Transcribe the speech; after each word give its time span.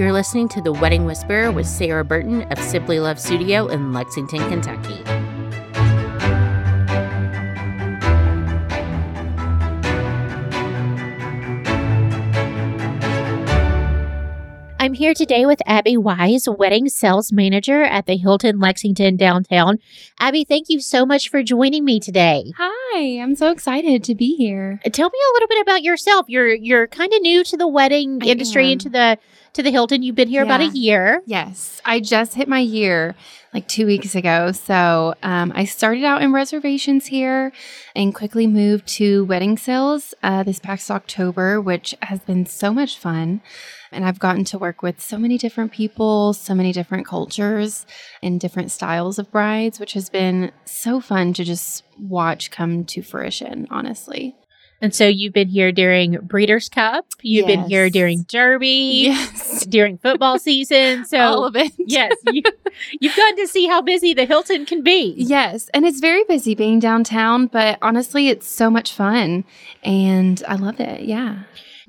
You're 0.00 0.14
listening 0.14 0.48
to 0.48 0.62
The 0.62 0.72
Wedding 0.72 1.04
Whisperer 1.04 1.52
with 1.52 1.66
Sarah 1.66 2.06
Burton 2.06 2.50
of 2.50 2.58
Simply 2.58 2.98
Love 3.00 3.20
Studio 3.20 3.66
in 3.66 3.92
Lexington, 3.92 4.38
Kentucky. 4.48 4.99
Here 15.00 15.14
today 15.14 15.46
with 15.46 15.62
Abby 15.64 15.96
Wise, 15.96 16.46
wedding 16.46 16.86
sales 16.90 17.32
manager 17.32 17.82
at 17.84 18.04
the 18.04 18.18
Hilton 18.18 18.58
Lexington 18.58 19.16
downtown. 19.16 19.78
Abby, 20.18 20.44
thank 20.44 20.68
you 20.68 20.78
so 20.78 21.06
much 21.06 21.30
for 21.30 21.42
joining 21.42 21.86
me 21.86 21.98
today. 21.98 22.52
Hi, 22.58 23.18
I'm 23.18 23.34
so 23.34 23.50
excited 23.50 24.04
to 24.04 24.14
be 24.14 24.36
here. 24.36 24.78
Tell 24.92 25.08
me 25.08 25.18
a 25.18 25.32
little 25.32 25.48
bit 25.48 25.62
about 25.62 25.82
yourself. 25.82 26.26
You're 26.28 26.52
you're 26.52 26.86
kind 26.86 27.14
of 27.14 27.22
new 27.22 27.42
to 27.44 27.56
the 27.56 27.66
wedding 27.66 28.18
I 28.22 28.26
industry 28.26 28.66
am. 28.66 28.72
and 28.72 28.80
to 28.82 28.90
the 28.90 29.18
to 29.54 29.62
the 29.62 29.70
Hilton. 29.70 30.02
You've 30.02 30.16
been 30.16 30.28
here 30.28 30.42
about 30.42 30.60
a 30.60 30.66
year. 30.66 31.22
Yes, 31.24 31.80
I 31.82 32.00
just 32.00 32.34
hit 32.34 32.46
my 32.46 32.60
year 32.60 33.14
like 33.52 33.66
two 33.66 33.86
weeks 33.86 34.14
ago. 34.14 34.52
So 34.52 35.14
um, 35.22 35.52
I 35.54 35.64
started 35.64 36.04
out 36.04 36.22
in 36.22 36.32
reservations 36.32 37.06
here 37.06 37.52
and 37.96 38.14
quickly 38.14 38.46
moved 38.46 38.86
to 38.96 39.24
wedding 39.24 39.58
sales 39.58 40.14
uh, 40.22 40.42
this 40.42 40.58
past 40.58 40.90
October, 40.90 41.60
which 41.60 41.94
has 42.02 42.20
been 42.20 42.46
so 42.46 42.72
much 42.72 42.98
fun. 42.98 43.40
And 43.92 44.04
I've 44.04 44.20
gotten 44.20 44.44
to 44.44 44.58
work 44.58 44.82
with 44.82 45.00
so 45.00 45.18
many 45.18 45.36
different 45.36 45.72
people, 45.72 46.32
so 46.32 46.54
many 46.54 46.72
different 46.72 47.06
cultures, 47.06 47.86
and 48.22 48.38
different 48.38 48.70
styles 48.70 49.18
of 49.18 49.32
brides, 49.32 49.80
which 49.80 49.94
has 49.94 50.08
been 50.08 50.52
so 50.64 51.00
fun 51.00 51.32
to 51.32 51.44
just 51.44 51.82
watch 51.98 52.52
come 52.52 52.84
to 52.84 53.02
fruition, 53.02 53.66
honestly. 53.68 54.36
And 54.82 54.94
so 54.94 55.06
you've 55.06 55.32
been 55.34 55.48
here 55.48 55.72
during 55.72 56.12
Breeders' 56.22 56.68
Cup. 56.70 57.04
You've 57.20 57.46
been 57.46 57.64
here 57.64 57.90
during 57.90 58.22
Derby, 58.22 59.08
Yes. 59.08 59.66
during 59.66 59.98
football 59.98 60.38
season. 60.48 61.04
So 61.04 61.18
All 61.18 61.44
of 61.44 61.54
it. 61.56 61.72
yes, 61.78 62.14
you, 62.32 62.42
you've 62.98 63.14
gotten 63.14 63.36
to 63.36 63.46
see 63.46 63.66
how 63.66 63.82
busy 63.82 64.14
the 64.14 64.24
Hilton 64.24 64.64
can 64.64 64.82
be. 64.82 65.14
Yes, 65.18 65.68
and 65.74 65.84
it's 65.84 66.00
very 66.00 66.24
busy 66.24 66.54
being 66.54 66.78
downtown, 66.78 67.46
but 67.46 67.78
honestly, 67.82 68.28
it's 68.28 68.46
so 68.46 68.70
much 68.70 68.92
fun 68.92 69.44
and 69.82 70.42
I 70.48 70.54
love 70.56 70.80
it. 70.80 71.02
Yeah. 71.02 71.40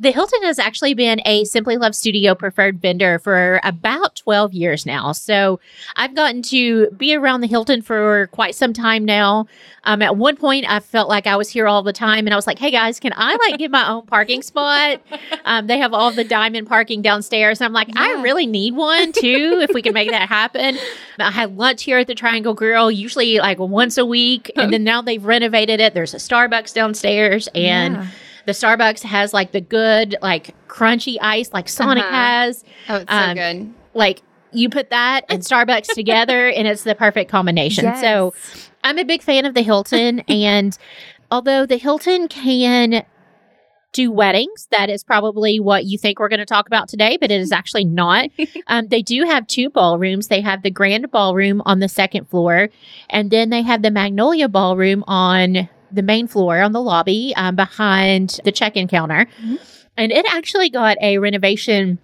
The 0.02 0.09
Hilton 0.11 0.41
has 0.41 0.57
actually 0.57 0.95
been 0.95 1.21
a 1.27 1.44
Simply 1.44 1.77
Love 1.77 1.95
Studio 1.95 2.33
preferred 2.33 2.81
vendor 2.81 3.19
for 3.19 3.61
about 3.63 4.16
12 4.16 4.52
years 4.52 4.83
now. 4.83 5.11
So 5.11 5.59
I've 5.95 6.16
gotten 6.16 6.41
to 6.44 6.89
be 6.97 7.16
around 7.16 7.41
the 7.41 7.47
Hilton 7.47 7.83
for 7.83 8.25
quite 8.31 8.55
some 8.55 8.73
time 8.73 9.05
now. 9.05 9.45
Um, 9.83 10.02
at 10.02 10.17
one 10.17 10.38
point, 10.38 10.66
I 10.67 10.79
felt 10.79 11.07
like 11.07 11.27
I 11.27 11.35
was 11.35 11.49
here 11.49 11.67
all 11.67 11.83
the 11.83 11.94
time, 11.94 12.25
and 12.25 12.33
I 12.33 12.35
was 12.35 12.47
like, 12.47 12.57
"Hey 12.57 12.72
guys, 12.72 12.99
can 12.99 13.13
I 13.16 13.35
like 13.35 13.59
get 13.59 13.69
my 13.69 13.88
own 13.88 14.07
parking 14.07 14.41
spot?" 14.41 15.02
Um, 15.45 15.66
they 15.67 15.79
have 15.79 15.94
all 15.94 16.11
the 16.11 16.23
diamond 16.23 16.67
parking 16.67 17.02
downstairs, 17.02 17.59
and 17.61 17.66
I'm 17.66 17.73
like, 17.73 17.89
"I 17.95 18.22
really 18.22 18.45
need 18.45 18.75
one 18.75 19.11
too. 19.11 19.59
if 19.61 19.72
we 19.73 19.81
can 19.81 19.94
make 19.94 20.09
that 20.09 20.29
happen." 20.29 20.77
I 21.19 21.31
had 21.31 21.57
lunch 21.57 21.83
here 21.83 21.99
at 21.99 22.07
the 22.07 22.16
Triangle 22.16 22.53
Grill, 22.53 22.91
usually 22.91 23.38
like 23.39 23.59
once 23.59 23.97
a 23.97 24.05
week, 24.05 24.52
and 24.55 24.72
then 24.73 24.83
now 24.83 25.02
they've 25.02 25.23
renovated 25.23 25.79
it. 25.79 25.94
There's 25.94 26.13
a 26.13 26.17
Starbucks 26.17 26.73
downstairs, 26.73 27.47
and 27.53 27.95
Yeah. 27.95 28.07
The 28.45 28.52
Starbucks 28.53 29.03
has 29.03 29.34
like 29.34 29.52
the 29.52 29.61
good, 29.61 30.16
like 30.22 30.56
crunchy 30.67 31.17
ice, 31.22 31.52
like 31.53 31.70
Sonic 31.70 32.03
Uh-huh. 32.03 32.14
has. 32.14 32.64
Oh, 32.89 32.95
it's 32.97 33.11
so 33.11 33.17
Um, 33.17 33.36
good. 33.36 33.73
Like 33.94 34.22
you 34.52 34.70
put 34.70 34.89
that 34.89 35.25
and 35.30 35.42
Starbucks 35.42 35.88
together, 35.94 36.47
and 36.50 36.67
it's 36.67 36.84
the 36.84 36.95
perfect 36.95 37.30
combination. 37.31 37.95
So 37.97 38.34
I'm 38.84 38.97
a 38.97 39.06
big 39.06 39.22
fan 39.22 39.45
of 39.45 39.53
the 39.53 39.62
Hilton, 39.62 40.19
and 40.28 40.78
although 41.30 41.66
the 41.66 41.78
Hilton 41.78 42.28
can 42.28 43.06
do 43.94 44.09
weddings, 44.09 44.69
that 44.72 44.89
is 44.89 45.03
probably 45.03 45.59
what 45.59 45.84
you 45.84 45.97
think 45.97 46.17
we're 46.17 46.30
going 46.30 46.39
to 46.39 46.45
talk 46.45 46.66
about 46.66 46.88
today, 46.88 47.17
but 47.19 47.30
it 47.30 47.42
is 47.42 47.52
actually 47.52 47.84
not. 47.84 48.30
um, 48.67 48.88
they 48.88 49.02
do 49.02 49.25
have 49.25 49.45
two 49.47 49.69
ballrooms. 49.69 50.30
They 50.30 50.39
have 50.39 50.64
the 50.64 50.72
Grand 50.72 51.12
Ballroom 51.12 51.62
on 51.66 51.80
the 51.80 51.89
second 51.89 52.30
floor, 52.30 52.69
and 53.09 53.30
then 53.31 53.50
they 53.50 53.62
have 53.62 53.81
the 53.81 53.92
Magnolia 53.92 54.47
Ballroom 54.47 55.03
on 55.07 55.68
the 55.91 56.02
main 56.02 56.28
floor 56.28 56.62
on 56.62 56.72
the 56.72 56.81
lobby 56.81 57.34
um, 57.35 57.56
behind 57.56 58.40
the 58.44 58.52
check-in 58.52 58.88
counter. 58.88 59.28
Mhm. 59.44 59.59
And 59.97 60.12
it 60.12 60.25
actually 60.34 60.69
got 60.69 60.97
a 61.02 61.18
renovation 61.18 62.00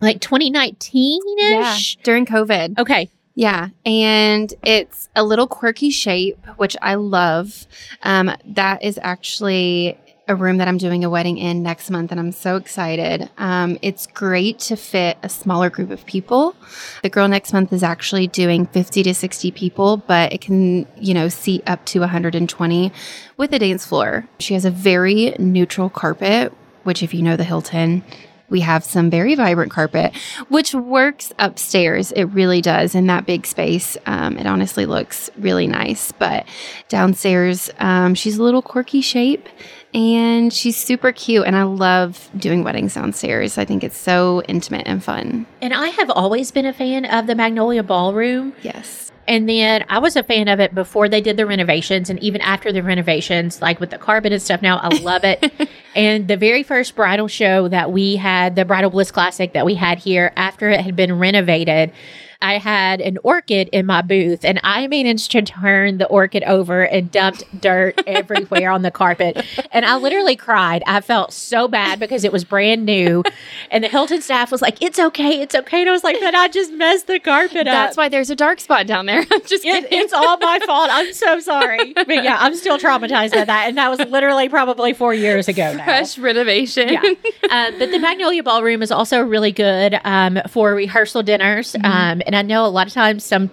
like 0.00 0.20
2019 0.20 1.20
yeah, 1.38 1.74
ish. 1.74 1.96
during 2.02 2.26
COVID. 2.26 2.78
Okay. 2.78 3.10
Yeah, 3.34 3.68
and 3.86 4.52
it's 4.64 5.08
a 5.14 5.22
little 5.22 5.46
quirky 5.46 5.90
shape, 5.90 6.44
which 6.56 6.76
I 6.82 6.96
love. 6.96 7.68
Um, 8.02 8.32
that 8.44 8.82
is 8.82 8.98
actually 9.00 9.96
a 10.28 10.36
room 10.36 10.58
that 10.58 10.68
I'm 10.68 10.76
doing 10.76 11.04
a 11.04 11.10
wedding 11.10 11.38
in 11.38 11.62
next 11.62 11.90
month, 11.90 12.10
and 12.10 12.20
I'm 12.20 12.32
so 12.32 12.56
excited. 12.56 13.30
Um, 13.38 13.78
it's 13.80 14.06
great 14.06 14.58
to 14.60 14.76
fit 14.76 15.16
a 15.22 15.28
smaller 15.28 15.70
group 15.70 15.90
of 15.90 16.04
people. 16.04 16.54
The 17.02 17.08
girl 17.08 17.26
next 17.28 17.52
month 17.52 17.72
is 17.72 17.82
actually 17.82 18.26
doing 18.26 18.66
50 18.66 19.02
to 19.04 19.14
60 19.14 19.50
people, 19.52 19.96
but 19.96 20.32
it 20.32 20.42
can, 20.42 20.86
you 20.96 21.14
know, 21.14 21.28
seat 21.28 21.62
up 21.66 21.84
to 21.86 22.00
120 22.00 22.92
with 23.38 23.52
a 23.52 23.58
dance 23.58 23.86
floor. 23.86 24.28
She 24.38 24.54
has 24.54 24.66
a 24.66 24.70
very 24.70 25.34
neutral 25.38 25.88
carpet, 25.88 26.52
which, 26.84 27.02
if 27.02 27.14
you 27.14 27.22
know 27.22 27.36
the 27.36 27.44
Hilton, 27.44 28.04
we 28.50 28.60
have 28.60 28.84
some 28.84 29.10
very 29.10 29.34
vibrant 29.34 29.70
carpet, 29.70 30.16
which 30.48 30.74
works 30.74 31.32
upstairs. 31.38 32.12
It 32.12 32.24
really 32.24 32.60
does 32.60 32.94
in 32.94 33.06
that 33.06 33.26
big 33.26 33.46
space. 33.46 33.96
Um, 34.06 34.38
it 34.38 34.46
honestly 34.46 34.86
looks 34.86 35.30
really 35.36 35.66
nice. 35.66 36.12
But 36.12 36.46
downstairs, 36.88 37.70
um, 37.78 38.14
she's 38.14 38.38
a 38.38 38.42
little 38.42 38.62
quirky 38.62 39.00
shape 39.00 39.48
and 39.94 40.52
she's 40.52 40.76
super 40.76 41.12
cute. 41.12 41.46
And 41.46 41.56
I 41.56 41.62
love 41.62 42.30
doing 42.36 42.64
weddings 42.64 42.94
downstairs. 42.94 43.58
I 43.58 43.64
think 43.64 43.82
it's 43.82 43.96
so 43.96 44.42
intimate 44.48 44.86
and 44.86 45.02
fun. 45.02 45.46
And 45.60 45.72
I 45.72 45.88
have 45.88 46.10
always 46.10 46.50
been 46.50 46.66
a 46.66 46.72
fan 46.72 47.04
of 47.04 47.26
the 47.26 47.34
Magnolia 47.34 47.82
Ballroom. 47.82 48.52
Yes. 48.62 49.12
And 49.26 49.46
then 49.46 49.84
I 49.90 49.98
was 49.98 50.16
a 50.16 50.22
fan 50.22 50.48
of 50.48 50.58
it 50.58 50.74
before 50.74 51.06
they 51.06 51.20
did 51.20 51.36
the 51.36 51.44
renovations 51.44 52.08
and 52.08 52.18
even 52.22 52.40
after 52.40 52.72
the 52.72 52.82
renovations, 52.82 53.60
like 53.60 53.78
with 53.78 53.90
the 53.90 53.98
carpet 53.98 54.32
and 54.32 54.40
stuff 54.40 54.62
now. 54.62 54.78
I 54.78 54.88
love 55.00 55.22
it. 55.22 55.52
and 55.94 56.26
the 56.28 56.38
very 56.38 56.62
first 56.62 56.96
bridal 56.96 57.28
show 57.28 57.68
that 57.68 57.92
we 57.92 58.16
had, 58.16 58.56
the 58.56 58.64
Bridal 58.64 58.88
Bliss 58.88 59.10
Classic 59.10 59.52
that 59.52 59.66
we 59.66 59.74
had 59.74 59.98
here 59.98 60.32
after 60.36 60.70
it 60.70 60.80
had 60.80 60.96
been 60.96 61.18
renovated, 61.18 61.92
I 62.40 62.58
had 62.58 63.00
an 63.00 63.18
orchid 63.24 63.68
in 63.72 63.84
my 63.84 64.00
booth 64.00 64.44
and 64.44 64.60
I 64.62 64.86
managed 64.86 65.32
to 65.32 65.42
turn 65.42 65.98
the 65.98 66.06
orchid 66.06 66.44
over 66.44 66.82
and 66.82 67.10
dumped 67.10 67.60
dirt 67.60 68.00
everywhere 68.06 68.70
on 68.70 68.82
the 68.82 68.92
carpet. 68.92 69.44
And 69.72 69.84
I 69.84 69.96
literally 69.96 70.36
cried. 70.36 70.84
I 70.86 71.00
felt 71.00 71.32
so 71.32 71.66
bad 71.66 71.98
because 71.98 72.22
it 72.22 72.32
was 72.32 72.44
brand 72.44 72.86
new. 72.86 73.24
And 73.72 73.82
the 73.82 73.88
Hilton 73.88 74.22
staff 74.22 74.52
was 74.52 74.62
like, 74.62 74.80
it's 74.80 75.00
okay, 75.00 75.40
it's 75.40 75.56
okay. 75.56 75.80
And 75.80 75.88
I 75.88 75.92
was 75.92 76.04
like, 76.04 76.20
but 76.20 76.32
I 76.32 76.46
just 76.46 76.72
messed 76.72 77.08
the 77.08 77.18
carpet 77.18 77.66
up. 77.66 77.72
That's 77.72 77.96
why 77.96 78.08
there's 78.08 78.30
a 78.30 78.36
dark 78.36 78.60
spot 78.60 78.86
down 78.86 79.06
there. 79.06 79.18
I'm 79.32 79.40
just 79.44 79.64
It, 79.64 79.88
it's 79.90 80.12
all 80.12 80.36
my 80.38 80.60
fault. 80.64 80.90
I'm 80.92 81.12
so 81.12 81.40
sorry. 81.40 81.94
But 82.08 82.24
yeah, 82.24 82.38
I'm 82.40 82.54
still 82.54 82.78
traumatized 82.78 83.32
by 83.32 83.44
that. 83.44 83.64
And 83.68 83.76
that 83.76 83.90
was 83.90 83.98
literally 84.08 84.48
probably 84.48 84.94
four 84.94 85.12
years 85.12 85.48
ago 85.48 85.74
now. 85.74 85.84
fresh 85.84 86.16
renovation. 86.16 86.88
Yeah. 86.88 87.02
Uh, 87.50 87.72
but 87.78 87.90
the 87.90 87.98
Magnolia 87.98 88.42
Ballroom 88.42 88.80
is 88.82 88.90
also 88.90 89.20
really 89.20 89.52
good 89.52 89.98
um, 90.04 90.38
for 90.48 90.74
rehearsal 90.74 91.22
dinners. 91.22 91.76
Um, 91.82 92.22
and 92.28 92.36
I 92.36 92.42
know 92.42 92.64
a 92.64 92.68
lot 92.68 92.86
of 92.86 92.92
times 92.92 93.24
some 93.24 93.50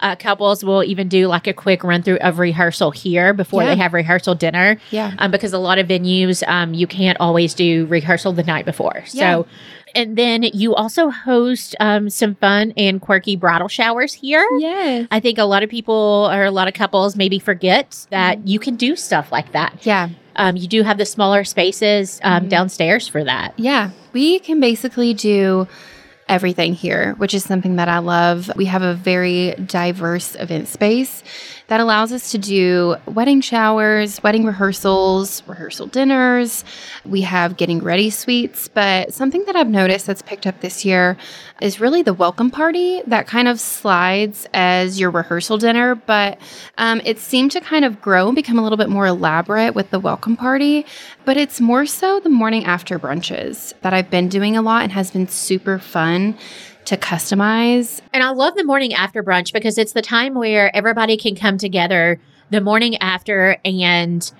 uh, 0.00 0.16
couples 0.16 0.64
will 0.64 0.82
even 0.82 1.08
do 1.08 1.26
like 1.28 1.46
a 1.46 1.52
quick 1.52 1.84
run 1.84 2.02
through 2.02 2.16
of 2.18 2.38
rehearsal 2.38 2.90
here 2.90 3.34
before 3.34 3.62
Yeah. 3.62 3.74
they 3.74 3.76
have 3.76 3.92
rehearsal 3.92 4.34
dinner. 4.34 4.78
Yeah. 4.90 5.12
Um, 5.18 5.30
because 5.30 5.52
a 5.52 5.58
lot 5.58 5.78
of 5.78 5.86
venues, 5.86 6.42
um, 6.48 6.72
you 6.74 6.86
can't 6.86 7.18
always 7.20 7.52
do 7.54 7.86
rehearsal 7.86 8.32
the 8.32 8.42
night 8.42 8.64
before. 8.64 9.04
Yeah. 9.12 9.34
So, 9.42 9.46
and 9.94 10.16
then 10.16 10.42
you 10.42 10.74
also 10.74 11.10
host 11.10 11.76
um, 11.78 12.08
some 12.10 12.34
fun 12.36 12.72
and 12.76 13.00
quirky 13.00 13.36
bridal 13.36 13.68
showers 13.68 14.12
here. 14.14 14.44
Yes. 14.58 15.06
I 15.10 15.20
think 15.20 15.38
a 15.38 15.44
lot 15.44 15.62
of 15.62 15.68
people 15.70 16.28
or 16.32 16.44
a 16.44 16.50
lot 16.50 16.66
of 16.66 16.74
couples 16.74 17.14
maybe 17.14 17.38
forget 17.38 18.06
that 18.10 18.48
you 18.48 18.58
can 18.58 18.76
do 18.76 18.96
stuff 18.96 19.30
like 19.30 19.52
that. 19.52 19.84
Yeah. 19.86 20.08
Um, 20.34 20.56
you 20.56 20.66
do 20.66 20.82
have 20.82 20.96
the 20.96 21.04
smaller 21.04 21.44
spaces 21.44 22.18
um, 22.24 22.44
Mhm. 22.44 22.48
downstairs 22.48 23.06
for 23.06 23.22
that. 23.22 23.52
Yeah, 23.58 23.90
we 24.14 24.38
can 24.38 24.58
basically 24.60 25.12
do 25.12 25.68
everything 26.28 26.74
here, 26.74 27.14
which 27.18 27.34
is 27.34 27.44
something 27.44 27.76
that 27.76 27.88
I 27.88 27.98
love. 27.98 28.50
We 28.56 28.66
have 28.66 28.82
a 28.82 28.94
very 28.94 29.52
diverse 29.66 30.34
event 30.36 30.68
space 30.68 31.22
that 31.68 31.80
allows 31.80 32.12
us 32.12 32.32
to 32.32 32.38
do 32.38 32.96
wedding 33.06 33.40
showers, 33.40 34.22
wedding 34.22 34.44
rehearsals, 34.44 35.42
rehearsal 35.46 35.86
dinners. 35.86 36.64
We 37.04 37.22
have 37.22 37.56
getting 37.56 37.82
ready 37.82 38.10
suites, 38.10 38.68
but 38.68 39.14
something 39.14 39.44
that 39.46 39.56
I've 39.56 39.70
noticed 39.70 40.06
that's 40.06 40.20
picked 40.20 40.46
up 40.46 40.60
this 40.60 40.84
year 40.84 41.16
is 41.62 41.80
really 41.80 42.02
the 42.02 42.12
welcome 42.12 42.50
party 42.50 43.00
that 43.06 43.26
kind 43.26 43.48
of 43.48 43.58
slides 43.58 44.46
as 44.52 45.00
your 45.00 45.10
rehearsal 45.10 45.56
dinner, 45.56 45.94
but 45.94 46.38
um, 46.76 47.00
it 47.04 47.18
seemed 47.18 47.52
to 47.52 47.60
kind 47.60 47.84
of 47.84 48.02
grow 48.02 48.26
and 48.26 48.36
become 48.36 48.58
a 48.58 48.62
little 48.62 48.76
bit 48.76 48.90
more 48.90 49.06
elaborate 49.06 49.74
with 49.74 49.90
the 49.90 50.00
welcome 50.00 50.36
party. 50.36 50.84
But 51.24 51.36
it's 51.36 51.60
more 51.60 51.86
so 51.86 52.20
the 52.20 52.28
morning 52.28 52.64
after 52.64 52.98
brunches 52.98 53.72
that 53.80 53.94
I've 53.94 54.10
been 54.10 54.28
doing 54.28 54.56
a 54.56 54.62
lot 54.62 54.82
and 54.82 54.92
has 54.92 55.10
been 55.10 55.28
super 55.28 55.78
fun 55.78 56.11
to 56.84 56.96
customize. 56.96 58.00
And 58.12 58.22
I 58.22 58.30
love 58.30 58.54
the 58.56 58.64
morning 58.64 58.92
after 58.94 59.22
brunch 59.22 59.52
because 59.52 59.78
it's 59.78 59.92
the 59.92 60.02
time 60.02 60.34
where 60.34 60.74
everybody 60.74 61.16
can 61.16 61.36
come 61.36 61.58
together 61.58 62.20
the 62.50 62.60
morning 62.60 62.96
after 62.98 63.56
and 63.64 64.30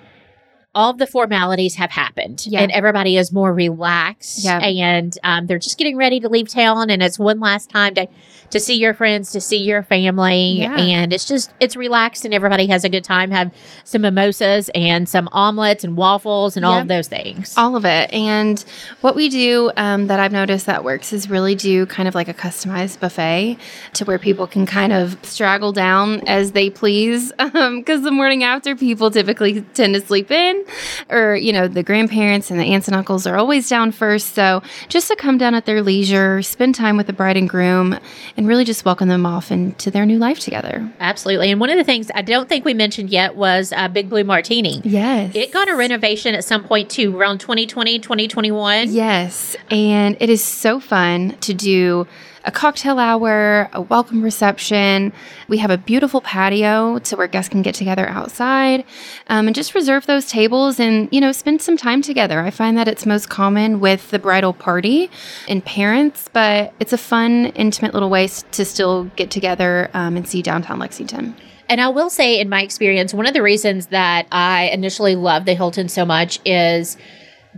all 0.75 0.89
of 0.91 0.97
the 0.97 1.05
formalities 1.07 1.75
have 1.75 1.91
happened 1.91 2.45
Yeah. 2.47 2.61
and 2.61 2.71
everybody 2.71 3.15
is 3.17 3.31
more 3.31 3.53
relaxed 3.53 4.43
Yeah. 4.43 4.59
and 4.59 5.15
um, 5.23 5.45
they're 5.47 5.59
just 5.59 5.77
getting 5.77 5.95
ready 5.97 6.19
to 6.19 6.29
leave 6.29 6.47
town 6.49 6.89
and 6.89 7.01
it's 7.03 7.19
one 7.19 7.39
last 7.39 7.69
time 7.69 7.93
to 7.95 8.07
to 8.49 8.59
see 8.59 8.75
your 8.75 8.93
friends 8.93 9.31
to 9.31 9.41
see 9.41 9.57
your 9.57 9.81
family 9.83 10.59
Yeah. 10.61 10.75
and 10.77 11.11
it's 11.13 11.25
just 11.27 11.51
it's 11.59 11.75
relaxed 11.75 12.23
and 12.25 12.33
everybody 12.33 12.67
has 12.67 12.83
a 12.83 12.89
good 12.89 13.03
time 13.03 13.31
have 13.31 13.51
some 13.83 14.01
mimosas 14.03 14.69
and 14.75 15.07
some 15.09 15.27
omelets 15.31 15.83
and 15.83 15.97
waffles 15.97 16.55
and 16.55 16.65
all 16.65 16.77
of 16.79 16.87
those 16.87 17.07
things 17.07 17.53
All 17.57 17.75
of 17.75 17.85
it. 17.85 18.11
And 18.13 18.63
what 19.01 19.15
we 19.15 19.29
do 19.29 19.71
um, 19.77 20.07
that 20.07 20.19
I've 20.19 20.31
noticed 20.31 20.65
that 20.67 20.83
works 20.83 21.13
is 21.13 21.29
really 21.29 21.55
do 21.55 21.85
kind 21.87 22.07
of 22.07 22.15
like 22.15 22.27
a 22.27 22.33
customized 22.33 22.99
buffet 22.99 23.57
to 23.93 24.05
where 24.05 24.19
people 24.19 24.47
can 24.47 24.65
kind 24.65 24.93
of 24.93 25.17
straggle 25.23 25.71
down 25.71 26.21
as 26.27 26.51
they 26.53 26.69
please. 26.69 27.31
Because 27.83 28.01
the 28.03 28.11
morning 28.11 28.43
after, 28.43 28.75
people 28.75 29.09
typically 29.11 29.61
tend 29.61 29.93
to 29.95 30.01
sleep 30.01 30.31
in, 30.31 30.62
or, 31.09 31.35
you 31.35 31.51
know, 31.53 31.67
the 31.67 31.83
grandparents 31.83 32.49
and 32.51 32.59
the 32.59 32.65
aunts 32.65 32.87
and 32.87 32.95
uncles 32.95 33.25
are 33.27 33.37
always 33.37 33.67
down 33.69 33.91
first. 33.91 34.33
So 34.35 34.61
just 34.89 35.07
to 35.09 35.15
come 35.15 35.37
down 35.37 35.55
at 35.55 35.65
their 35.65 35.81
leisure, 35.81 36.41
spend 36.41 36.75
time 36.75 36.97
with 36.97 37.07
the 37.07 37.13
bride 37.13 37.37
and 37.37 37.49
groom, 37.49 37.97
and 38.37 38.47
really 38.47 38.63
just 38.65 38.85
welcome 38.85 39.07
them 39.09 39.25
off 39.25 39.51
into 39.51 39.91
their 39.91 40.05
new 40.05 40.17
life 40.17 40.39
together. 40.39 40.89
absolutely 40.99 41.51
and 41.51 41.59
one 41.59 41.69
of 41.69 41.77
the 41.77 41.83
things 41.83 42.09
i 42.15 42.21
don't 42.21 42.49
think 42.49 42.65
we 42.65 42.73
mentioned 42.73 43.09
yet 43.09 43.35
was 43.35 43.71
uh, 43.73 43.87
big 43.87 44.09
blue 44.09 44.23
martini 44.23 44.81
Yes. 44.83 45.35
it 45.35 45.51
got 45.51 45.67
a 45.69 45.75
renovation 45.75 46.35
at 46.35 46.43
some 46.43 46.63
point 46.63 46.89
too 46.89 47.17
around 47.17 47.39
2020 47.39 47.99
2021 47.99 48.89
Yes. 48.91 49.55
And 49.69 50.17
it 50.19 50.29
is 50.29 50.43
so 50.43 50.79
fun 50.79 51.35
to 51.41 51.53
do 51.53 52.07
a 52.45 52.51
cocktail 52.51 52.99
hour, 52.99 53.69
a 53.73 53.81
welcome 53.81 54.21
reception. 54.21 55.13
We 55.47 55.57
have 55.59 55.71
a 55.71 55.77
beautiful 55.77 56.21
patio 56.21 56.99
to 56.99 57.15
where 57.15 57.27
guests 57.27 57.49
can 57.49 57.61
get 57.61 57.75
together 57.75 58.07
outside 58.07 58.85
um, 59.27 59.47
and 59.47 59.55
just 59.55 59.73
reserve 59.73 60.05
those 60.05 60.27
tables 60.27 60.79
and, 60.79 61.07
you 61.11 61.21
know, 61.21 61.31
spend 61.31 61.61
some 61.61 61.77
time 61.77 62.01
together. 62.01 62.41
I 62.41 62.49
find 62.49 62.77
that 62.77 62.87
it's 62.87 63.05
most 63.05 63.29
common 63.29 63.79
with 63.79 64.11
the 64.11 64.19
bridal 64.19 64.53
party 64.53 65.09
and 65.47 65.63
parents, 65.63 66.29
but 66.33 66.73
it's 66.79 66.93
a 66.93 66.97
fun, 66.97 67.47
intimate 67.47 67.93
little 67.93 68.09
way 68.09 68.27
to 68.27 68.65
still 68.65 69.05
get 69.15 69.31
together 69.31 69.89
um, 69.93 70.17
and 70.17 70.27
see 70.27 70.41
downtown 70.41 70.79
Lexington. 70.79 71.35
And 71.69 71.79
I 71.79 71.87
will 71.87 72.09
say, 72.09 72.39
in 72.39 72.49
my 72.49 72.61
experience, 72.61 73.13
one 73.13 73.25
of 73.25 73.33
the 73.33 73.41
reasons 73.41 73.87
that 73.87 74.27
I 74.31 74.65
initially 74.65 75.15
loved 75.15 75.45
the 75.45 75.53
Hilton 75.53 75.87
so 75.87 76.05
much 76.05 76.39
is 76.45 76.97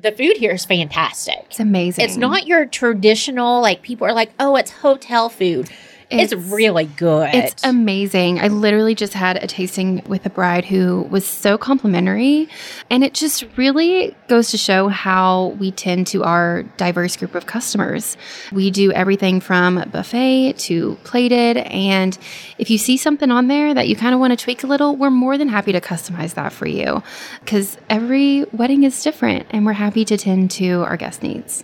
the 0.02 0.12
food 0.12 0.38
here 0.38 0.52
is 0.52 0.66
fantastic. 0.66 1.46
It's 1.48 1.60
amazing. 1.60 2.04
It's 2.04 2.18
not 2.18 2.48
your 2.48 2.66
traditional, 2.66 3.62
like, 3.62 3.82
people 3.82 4.08
are 4.08 4.14
like, 4.14 4.32
oh, 4.40 4.56
it's 4.56 4.72
hotel 4.72 5.30
food. 5.30 5.70
It's, 6.10 6.31
It's- 6.31 6.52
really 6.52 6.86
good. 6.86 7.34
It's 7.34 7.63
amazing. 7.63 8.40
I 8.40 8.48
literally 8.48 8.94
just 8.96 9.13
had 9.13 9.44
a 9.44 9.48
tasting 9.48 10.04
with 10.07 10.25
a 10.25 10.30
bride 10.30 10.66
who 10.66 11.02
was 11.10 11.25
so 11.25 11.57
complimentary. 11.57 12.48
And 12.90 13.04
it 13.04 13.13
just 13.13 13.46
really 13.57 14.16
goes 14.28 14.52
to 14.52 14.57
show 14.57 14.88
how 14.88 15.56
we 15.60 15.72
tend 15.72 16.07
to 16.07 16.24
our 16.24 16.63
diverse 16.78 17.16
group 17.18 17.34
of 17.36 17.46
customers. 17.48 18.18
We 18.52 18.69
do 18.72 18.92
everything 18.92 19.40
from 19.40 19.84
buffet 19.92 20.54
to 20.60 20.96
plated. 21.04 21.57
And 21.57 22.18
if 22.58 22.69
you 22.69 22.78
see 22.78 22.98
something 22.98 23.31
on 23.31 23.48
there 23.48 23.74
that 23.74 23.88
you 23.88 23.96
kind 23.96 24.13
of 24.13 24.19
want 24.19 24.38
to 24.38 24.44
tweak 24.44 24.63
a 24.63 24.68
little, 24.68 24.96
we're 24.96 25.10
more 25.10 25.38
than 25.38 25.48
happy 25.50 25.72
to 25.72 25.81
customize 25.81 26.36
that 26.36 26.54
for 26.54 26.68
you 26.68 27.01
because 27.40 27.78
every 27.90 28.46
wedding 28.51 28.84
is 28.84 29.01
different 29.04 29.48
and 29.50 29.66
we're 29.66 29.74
happy 29.74 30.06
to 30.06 30.18
tend 30.18 30.51
to 30.51 30.84
our 30.84 30.98
guest 30.98 31.24
needs. 31.24 31.63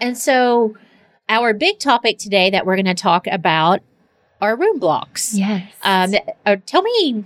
and 0.00 0.16
so, 0.18 0.74
our 1.28 1.54
big 1.54 1.78
topic 1.78 2.18
today 2.18 2.50
that 2.50 2.66
we're 2.66 2.76
going 2.76 2.86
to 2.86 2.94
talk 2.94 3.26
about 3.26 3.80
are 4.40 4.56
room 4.56 4.78
blocks. 4.78 5.34
Yes. 5.34 5.72
Um, 5.82 6.14
uh, 6.44 6.56
tell 6.66 6.82
me 6.82 7.24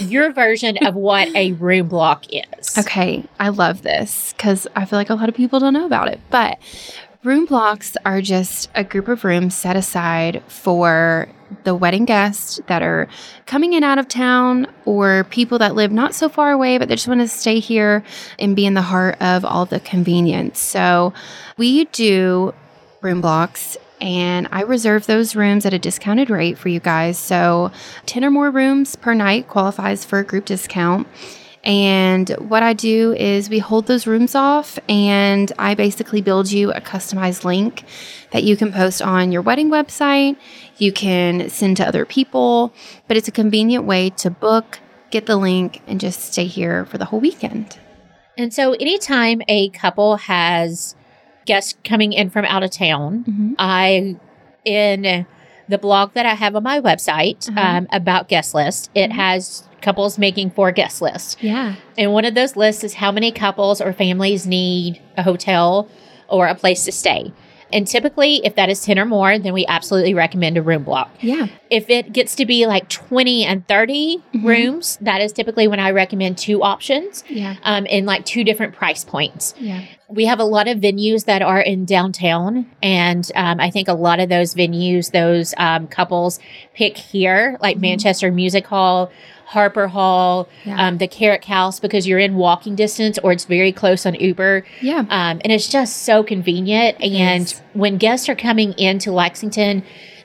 your 0.00 0.32
version 0.32 0.78
of 0.86 0.94
what 0.94 1.34
a 1.34 1.52
room 1.52 1.88
block 1.88 2.24
is. 2.32 2.44
Okay, 2.78 3.24
I 3.38 3.50
love 3.50 3.82
this 3.82 4.32
because 4.32 4.66
I 4.74 4.84
feel 4.84 4.98
like 4.98 5.10
a 5.10 5.14
lot 5.14 5.28
of 5.28 5.34
people 5.34 5.60
don't 5.60 5.74
know 5.74 5.84
about 5.84 6.08
it. 6.08 6.20
But 6.30 6.58
room 7.22 7.44
blocks 7.44 7.96
are 8.04 8.20
just 8.20 8.70
a 8.74 8.82
group 8.82 9.08
of 9.08 9.24
rooms 9.24 9.54
set 9.54 9.76
aside 9.76 10.42
for 10.48 11.28
the 11.64 11.74
wedding 11.74 12.04
guests 12.06 12.60
that 12.66 12.82
are 12.82 13.08
coming 13.46 13.74
in 13.74 13.84
out 13.84 13.98
of 13.98 14.08
town 14.08 14.66
or 14.86 15.24
people 15.24 15.58
that 15.58 15.74
live 15.74 15.92
not 15.92 16.14
so 16.14 16.28
far 16.28 16.50
away, 16.50 16.78
but 16.78 16.88
they 16.88 16.94
just 16.94 17.08
want 17.08 17.20
to 17.20 17.28
stay 17.28 17.58
here 17.58 18.02
and 18.38 18.56
be 18.56 18.64
in 18.64 18.74
the 18.74 18.82
heart 18.82 19.20
of 19.20 19.44
all 19.44 19.66
the 19.66 19.80
convenience. 19.80 20.58
So 20.58 21.12
we 21.58 21.84
do 21.86 22.54
room 23.02 23.20
blocks 23.20 23.76
and 24.02 24.48
I 24.50 24.62
reserve 24.62 25.06
those 25.06 25.36
rooms 25.36 25.64
at 25.64 25.72
a 25.72 25.78
discounted 25.78 26.28
rate 26.28 26.58
for 26.58 26.68
you 26.68 26.80
guys. 26.80 27.18
So 27.18 27.70
10 28.06 28.24
or 28.24 28.30
more 28.30 28.50
rooms 28.50 28.96
per 28.96 29.14
night 29.14 29.46
qualifies 29.46 30.04
for 30.04 30.18
a 30.18 30.24
group 30.24 30.44
discount. 30.44 31.06
And 31.64 32.28
what 32.30 32.64
I 32.64 32.72
do 32.72 33.12
is 33.12 33.48
we 33.48 33.60
hold 33.60 33.86
those 33.86 34.04
rooms 34.04 34.34
off, 34.34 34.80
and 34.88 35.52
I 35.60 35.76
basically 35.76 36.20
build 36.20 36.50
you 36.50 36.72
a 36.72 36.80
customized 36.80 37.44
link 37.44 37.84
that 38.32 38.42
you 38.42 38.56
can 38.56 38.72
post 38.72 39.00
on 39.00 39.30
your 39.30 39.42
wedding 39.42 39.70
website. 39.70 40.36
You 40.78 40.92
can 40.92 41.48
send 41.50 41.76
to 41.76 41.86
other 41.86 42.04
people, 42.04 42.74
but 43.06 43.16
it's 43.16 43.28
a 43.28 43.32
convenient 43.32 43.84
way 43.84 44.10
to 44.10 44.28
book, 44.28 44.80
get 45.12 45.26
the 45.26 45.36
link, 45.36 45.82
and 45.86 46.00
just 46.00 46.32
stay 46.32 46.46
here 46.46 46.84
for 46.84 46.98
the 46.98 47.04
whole 47.04 47.20
weekend. 47.20 47.78
And 48.36 48.52
so, 48.52 48.72
anytime 48.72 49.42
a 49.46 49.68
couple 49.68 50.16
has 50.16 50.96
guests 51.46 51.74
coming 51.84 52.12
in 52.12 52.30
from 52.30 52.44
out 52.44 52.62
of 52.62 52.70
town, 52.70 53.24
Mhm. 53.28 53.54
I, 53.58 54.16
in 54.64 55.26
the 55.68 55.78
blog 55.78 56.12
that 56.14 56.26
I 56.26 56.34
have 56.34 56.54
on 56.56 56.62
my 56.62 56.80
website 56.80 57.48
Uh-huh. 57.48 57.60
um, 57.78 57.88
about 57.92 58.28
guest 58.28 58.54
list, 58.54 58.90
it 58.94 59.10
Mhm. 59.10 59.14
has 59.14 59.64
couples 59.80 60.18
making 60.18 60.50
four 60.50 60.70
guest 60.70 61.02
lists. 61.02 61.36
Yeah. 61.40 61.74
And 61.98 62.12
one 62.12 62.24
of 62.24 62.34
those 62.34 62.56
lists 62.56 62.84
is 62.84 62.94
how 62.94 63.10
many 63.10 63.32
couples 63.32 63.80
or 63.80 63.92
families 63.92 64.46
need 64.46 65.00
a 65.16 65.22
hotel 65.22 65.88
or 66.28 66.46
a 66.46 66.54
place 66.54 66.84
to 66.84 66.92
stay. 66.92 67.32
And 67.72 67.86
typically, 67.86 68.42
if 68.44 68.54
that 68.56 68.68
is 68.68 68.84
10 68.84 68.98
or 68.98 69.06
more, 69.06 69.38
then 69.38 69.54
we 69.54 69.64
absolutely 69.66 70.12
recommend 70.12 70.58
a 70.58 70.62
room 70.62 70.82
block. 70.82 71.10
Yeah. 71.22 71.46
If 71.70 71.88
it 71.88 72.12
gets 72.12 72.34
to 72.36 72.44
be 72.44 72.66
like 72.66 72.88
20 72.90 73.44
and 73.44 73.66
30 73.66 74.18
Mhm. 74.34 74.44
rooms, 74.44 74.98
that 75.00 75.22
is 75.22 75.32
typically 75.32 75.66
when 75.66 75.80
I 75.80 75.90
recommend 75.90 76.36
two 76.36 76.62
options 76.62 77.24
Yeah. 77.30 77.54
um, 77.64 77.86
in 77.86 78.04
like 78.04 78.26
two 78.26 78.44
different 78.44 78.74
price 78.74 79.04
points. 79.04 79.54
Yeah. 79.58 79.80
We 80.12 80.26
have 80.26 80.38
a 80.40 80.44
lot 80.44 80.68
of 80.68 80.78
venues 80.78 81.24
that 81.24 81.40
are 81.42 81.60
in 81.60 81.84
downtown, 81.86 82.66
and 82.82 83.30
um, 83.34 83.58
I 83.60 83.70
think 83.70 83.88
a 83.88 83.94
lot 83.94 84.20
of 84.20 84.28
those 84.28 84.54
venues, 84.54 85.10
those 85.10 85.54
um, 85.56 85.88
couples 85.88 86.38
pick 86.74 86.96
here, 86.96 87.56
like 87.62 87.78
Manchester 87.78 88.30
Music 88.30 88.66
Hall, 88.66 89.10
Harper 89.46 89.88
Hall, 89.88 90.48
Yeah. 90.64 90.86
um, 90.88 90.98
the 90.98 91.08
Carrick 91.08 91.44
House, 91.44 91.80
because 91.80 92.06
you're 92.06 92.18
in 92.18 92.36
walking 92.36 92.74
distance 92.74 93.18
or 93.22 93.32
it's 93.32 93.44
very 93.44 93.72
close 93.72 94.06
on 94.06 94.14
Uber. 94.14 94.64
Yeah. 94.80 95.00
Um, 95.10 95.40
and 95.44 95.50
it's 95.50 95.68
just 95.68 96.02
so 96.04 96.22
convenient. 96.22 97.00
and 97.02 97.44
is. 97.44 97.60
when 97.74 97.96
guests 97.98 98.28
are 98.28 98.34
coming 98.36 98.72
into 98.78 99.12
Lexington, 99.12 99.82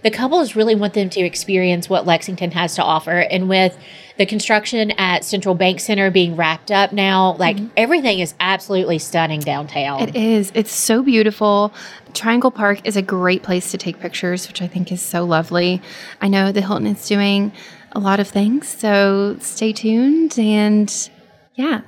the 0.08 0.16
couples 0.16 0.56
really 0.56 0.74
want 0.74 0.94
them 0.94 1.10
to 1.10 1.20
experience 1.20 1.90
what 1.90 2.06
Lexington 2.06 2.52
has 2.52 2.76
to 2.76 2.82
offer. 2.82 3.12
And 3.12 3.50
with 3.50 3.78
the 4.16 4.26
construction 4.26 4.92
at 4.92 5.26
Central 5.26 5.54
Bank 5.54 5.82
Center 5.82 6.10
being 6.10 6.38
wrapped 6.38 6.72
up 6.72 6.94
now, 6.94 7.34
like 7.34 7.58
mm-hmm. 7.58 7.68
everything 7.76 8.20
is 8.20 8.34
absolutely 8.40 9.00
stunning 9.00 9.42
downtown. 9.42 10.00
It 10.00 10.16
is. 10.16 10.54
It's 10.56 10.72
so 10.72 11.04
beautiful. 11.04 11.74
Triangle 12.14 12.52
Park 12.52 12.88
is 12.88 12.96
a 12.96 13.02
great 13.02 13.44
place 13.44 13.70
to 13.72 13.78
take 13.78 14.00
pictures, 14.00 14.48
which 14.48 14.62
I 14.62 14.68
think 14.68 14.94
is 14.94 15.02
so 15.02 15.26
lovely. 15.26 15.82
I 16.22 16.30
know 16.30 16.54
the 16.54 16.62
Hilton 16.62 16.88
is 16.88 17.06
doing 17.06 17.52
a 17.92 18.00
lot 18.00 18.22
of 18.22 18.30
things, 18.30 18.70
so 18.70 19.36
stay 19.42 19.74
tuned. 19.74 20.40
And 20.40 21.10
yeah, 21.56 21.82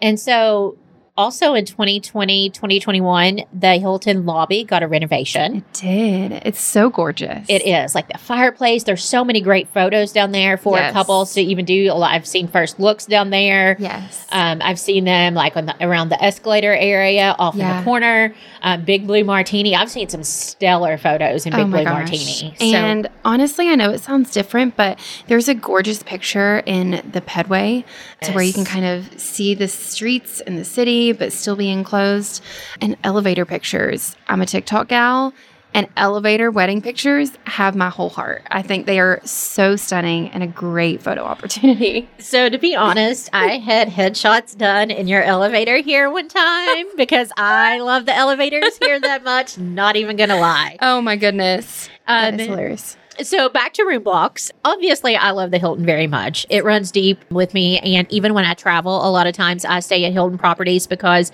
And 0.00 0.20
so, 0.20 0.78
also 1.16 1.54
in 1.54 1.64
2020, 1.64 2.50
2021, 2.50 3.42
the 3.52 3.74
Hilton 3.76 4.26
lobby 4.26 4.64
got 4.64 4.82
a 4.82 4.88
renovation. 4.88 5.56
it 5.58 5.72
did. 5.72 6.32
It's 6.44 6.60
so 6.60 6.90
gorgeous. 6.90 7.46
It 7.48 7.64
is 7.66 7.94
like 7.94 8.08
the 8.10 8.18
fireplace. 8.18 8.82
There's 8.82 9.04
so 9.04 9.24
many 9.24 9.40
great 9.40 9.68
photos 9.68 10.12
down 10.12 10.32
there 10.32 10.56
for 10.56 10.76
Yes. 10.76 10.92
couples 10.92 11.34
to 11.34 11.40
even 11.40 11.64
do. 11.64 11.92
A 11.92 11.94
lot. 11.94 12.10
I've 12.12 12.26
seen 12.26 12.48
first 12.48 12.80
looks 12.80 13.06
down 13.06 13.30
there. 13.30 13.76
Yes. 13.78 14.26
Um, 14.32 14.60
I've 14.62 14.78
seen 14.80 15.04
them 15.04 15.34
like 15.34 15.56
on 15.56 15.66
the, 15.66 15.76
around 15.86 16.08
the 16.08 16.20
escalator 16.22 16.74
area, 16.74 17.36
off 17.38 17.54
in 17.54 17.60
the 17.60 17.82
corner. 17.84 18.34
Um, 18.62 18.84
Big 18.84 19.06
Blue 19.06 19.22
Martini. 19.24 19.76
I've 19.76 19.90
seen 19.90 20.08
some 20.08 20.24
stellar 20.24 20.98
photos 20.98 21.46
in 21.46 21.52
Big 21.52 21.60
oh 21.60 21.66
Blue 21.66 21.84
gosh. 21.84 21.92
Martini. 22.10 22.54
So, 22.58 22.64
And 22.64 23.08
honestly, 23.24 23.68
I 23.68 23.76
know 23.76 23.90
it 23.90 24.00
sounds 24.00 24.32
different, 24.32 24.74
but 24.76 24.98
there's 25.28 25.48
a 25.48 25.54
gorgeous 25.54 26.02
picture 26.02 26.58
in 26.66 27.08
the 27.12 27.20
Pedway 27.20 27.84
to 28.22 28.32
where 28.32 28.42
you 28.42 28.52
can 28.52 28.64
kind 28.64 28.84
of 28.84 29.20
see 29.20 29.54
the 29.54 29.68
streets 29.68 30.40
and 30.40 30.58
the 30.58 30.64
city, 30.64 31.03
but 31.12 31.32
still 31.32 31.56
be 31.56 31.70
enclosed. 31.70 32.42
And 32.80 32.96
elevator 33.04 33.44
pictures. 33.44 34.16
I'm 34.28 34.40
a 34.40 34.46
TikTok 34.46 34.88
gal. 34.88 35.32
And 35.76 35.88
elevator 35.96 36.52
wedding 36.52 36.80
pictures 36.80 37.32
have 37.46 37.74
my 37.74 37.90
whole 37.90 38.08
heart. 38.08 38.44
I 38.48 38.62
think 38.62 38.86
they 38.86 39.00
are 39.00 39.20
so 39.24 39.74
stunning 39.74 40.28
and 40.28 40.40
a 40.40 40.46
great 40.46 41.02
photo 41.02 41.22
opportunity. 41.24 42.08
So, 42.20 42.48
to 42.48 42.58
be 42.58 42.74
honest, 42.74 43.28
I 43.32 43.58
had 43.58 43.88
headshots 43.88 44.56
done 44.56 44.90
in 44.90 45.08
your 45.08 45.22
elevator 45.22 45.78
here 45.78 46.10
one 46.10 46.28
time 46.28 46.86
because 46.96 47.30
I 47.36 47.80
love 47.80 48.06
the 48.06 48.14
elevators 48.14 48.78
here 48.78 48.98
that 48.98 49.24
much. 49.24 49.58
Not 49.58 49.96
even 49.96 50.16
to 50.16 50.36
lie. 50.36 50.78
Oh 50.80 51.00
my 51.00 51.16
goodness. 51.16 51.88
Um, 52.06 52.36
That's 52.36 52.48
hilarious. 52.48 52.96
So 53.22 53.48
back 53.48 53.72
to 53.74 53.84
room 53.84 54.02
blocks. 54.02 54.50
Obviously, 54.64 55.16
I 55.16 55.30
love 55.30 55.50
the 55.50 55.58
Hilton 55.58 55.86
very 55.86 56.06
much. 56.06 56.46
It 56.50 56.64
runs 56.64 56.90
deep 56.90 57.24
with 57.30 57.54
me. 57.54 57.78
And 57.80 58.10
even 58.12 58.34
when 58.34 58.44
I 58.44 58.54
travel, 58.54 59.06
a 59.06 59.10
lot 59.10 59.26
of 59.26 59.34
times 59.34 59.64
I 59.64 59.80
stay 59.80 60.04
at 60.04 60.12
Hilton 60.12 60.38
properties 60.38 60.86
because 60.86 61.30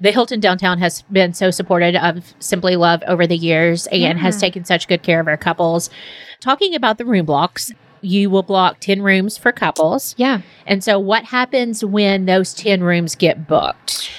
the 0.00 0.10
Hilton 0.10 0.40
downtown 0.40 0.78
has 0.78 1.02
been 1.02 1.32
so 1.32 1.50
supported 1.50 1.96
of 1.96 2.34
Simply 2.40 2.76
Love 2.76 3.02
over 3.06 3.26
the 3.26 3.36
years 3.36 3.86
and 3.88 4.18
has 4.18 4.36
mm. 4.36 4.40
taken 4.40 4.64
such 4.64 4.88
good 4.88 5.02
care 5.02 5.20
of 5.20 5.28
our 5.28 5.36
couples. 5.36 5.88
Talking 6.40 6.74
about 6.74 6.98
the 6.98 7.04
room 7.04 7.26
blocks, 7.26 7.72
you 8.00 8.28
will 8.28 8.42
block 8.42 8.80
10 8.80 9.02
rooms 9.02 9.38
for 9.38 9.52
couples. 9.52 10.14
Yeah. 10.18 10.42
And 10.66 10.84
so, 10.84 10.98
what 10.98 11.24
happens 11.24 11.84
when 11.84 12.26
those 12.26 12.52
10 12.54 12.82
rooms 12.82 13.14
get 13.14 13.46
booked? 13.46 14.10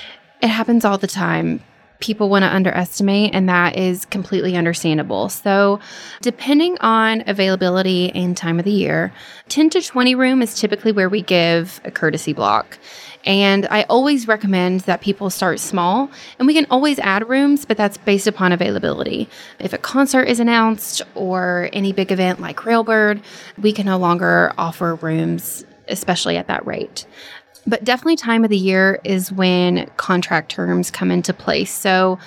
It 0.41 0.47
happens 0.47 0.85
all 0.85 0.97
the 0.97 1.07
time. 1.07 1.61
People 1.99 2.29
want 2.29 2.43
to 2.43 2.53
underestimate, 2.53 3.33
and 3.33 3.47
that 3.49 3.77
is 3.77 4.05
completely 4.05 4.55
understandable. 4.55 5.29
So, 5.29 5.79
depending 6.21 6.77
on 6.79 7.23
availability 7.27 8.11
and 8.13 8.35
time 8.35 8.59
of 8.59 8.65
the 8.65 8.71
year, 8.71 9.13
10 9.49 9.69
to 9.71 9.81
20 9.81 10.15
room 10.15 10.41
is 10.41 10.59
typically 10.59 10.91
where 10.91 11.09
we 11.09 11.21
give 11.21 11.79
a 11.83 11.91
courtesy 11.91 12.33
block. 12.33 12.77
And 13.25 13.65
I 13.71 13.83
always 13.83 14.27
recommend 14.27 14.81
that 14.81 15.01
people 15.01 15.29
start 15.29 15.59
small, 15.59 16.11
and 16.37 16.47
we 16.47 16.53
can 16.53 16.67
always 16.69 16.99
add 16.99 17.27
rooms, 17.27 17.65
but 17.65 17.75
that's 17.75 17.97
based 17.97 18.27
upon 18.27 18.51
availability. 18.51 19.27
If 19.59 19.73
a 19.73 19.79
concert 19.79 20.25
is 20.25 20.39
announced 20.39 21.01
or 21.15 21.69
any 21.73 21.91
big 21.91 22.11
event 22.11 22.39
like 22.39 22.57
Railbird, 22.57 23.23
we 23.57 23.71
can 23.71 23.87
no 23.87 23.97
longer 23.97 24.53
offer 24.57 24.95
rooms, 24.95 25.65
especially 25.87 26.37
at 26.37 26.47
that 26.47 26.65
rate. 26.67 27.07
But 27.67 27.83
definitely, 27.83 28.17
time 28.17 28.43
of 28.43 28.49
the 28.49 28.57
year 28.57 28.99
is 29.03 29.31
when 29.31 29.89
contract 29.97 30.51
terms 30.51 30.91
come 30.91 31.11
into 31.11 31.33
place. 31.33 31.71
So, 31.71 32.19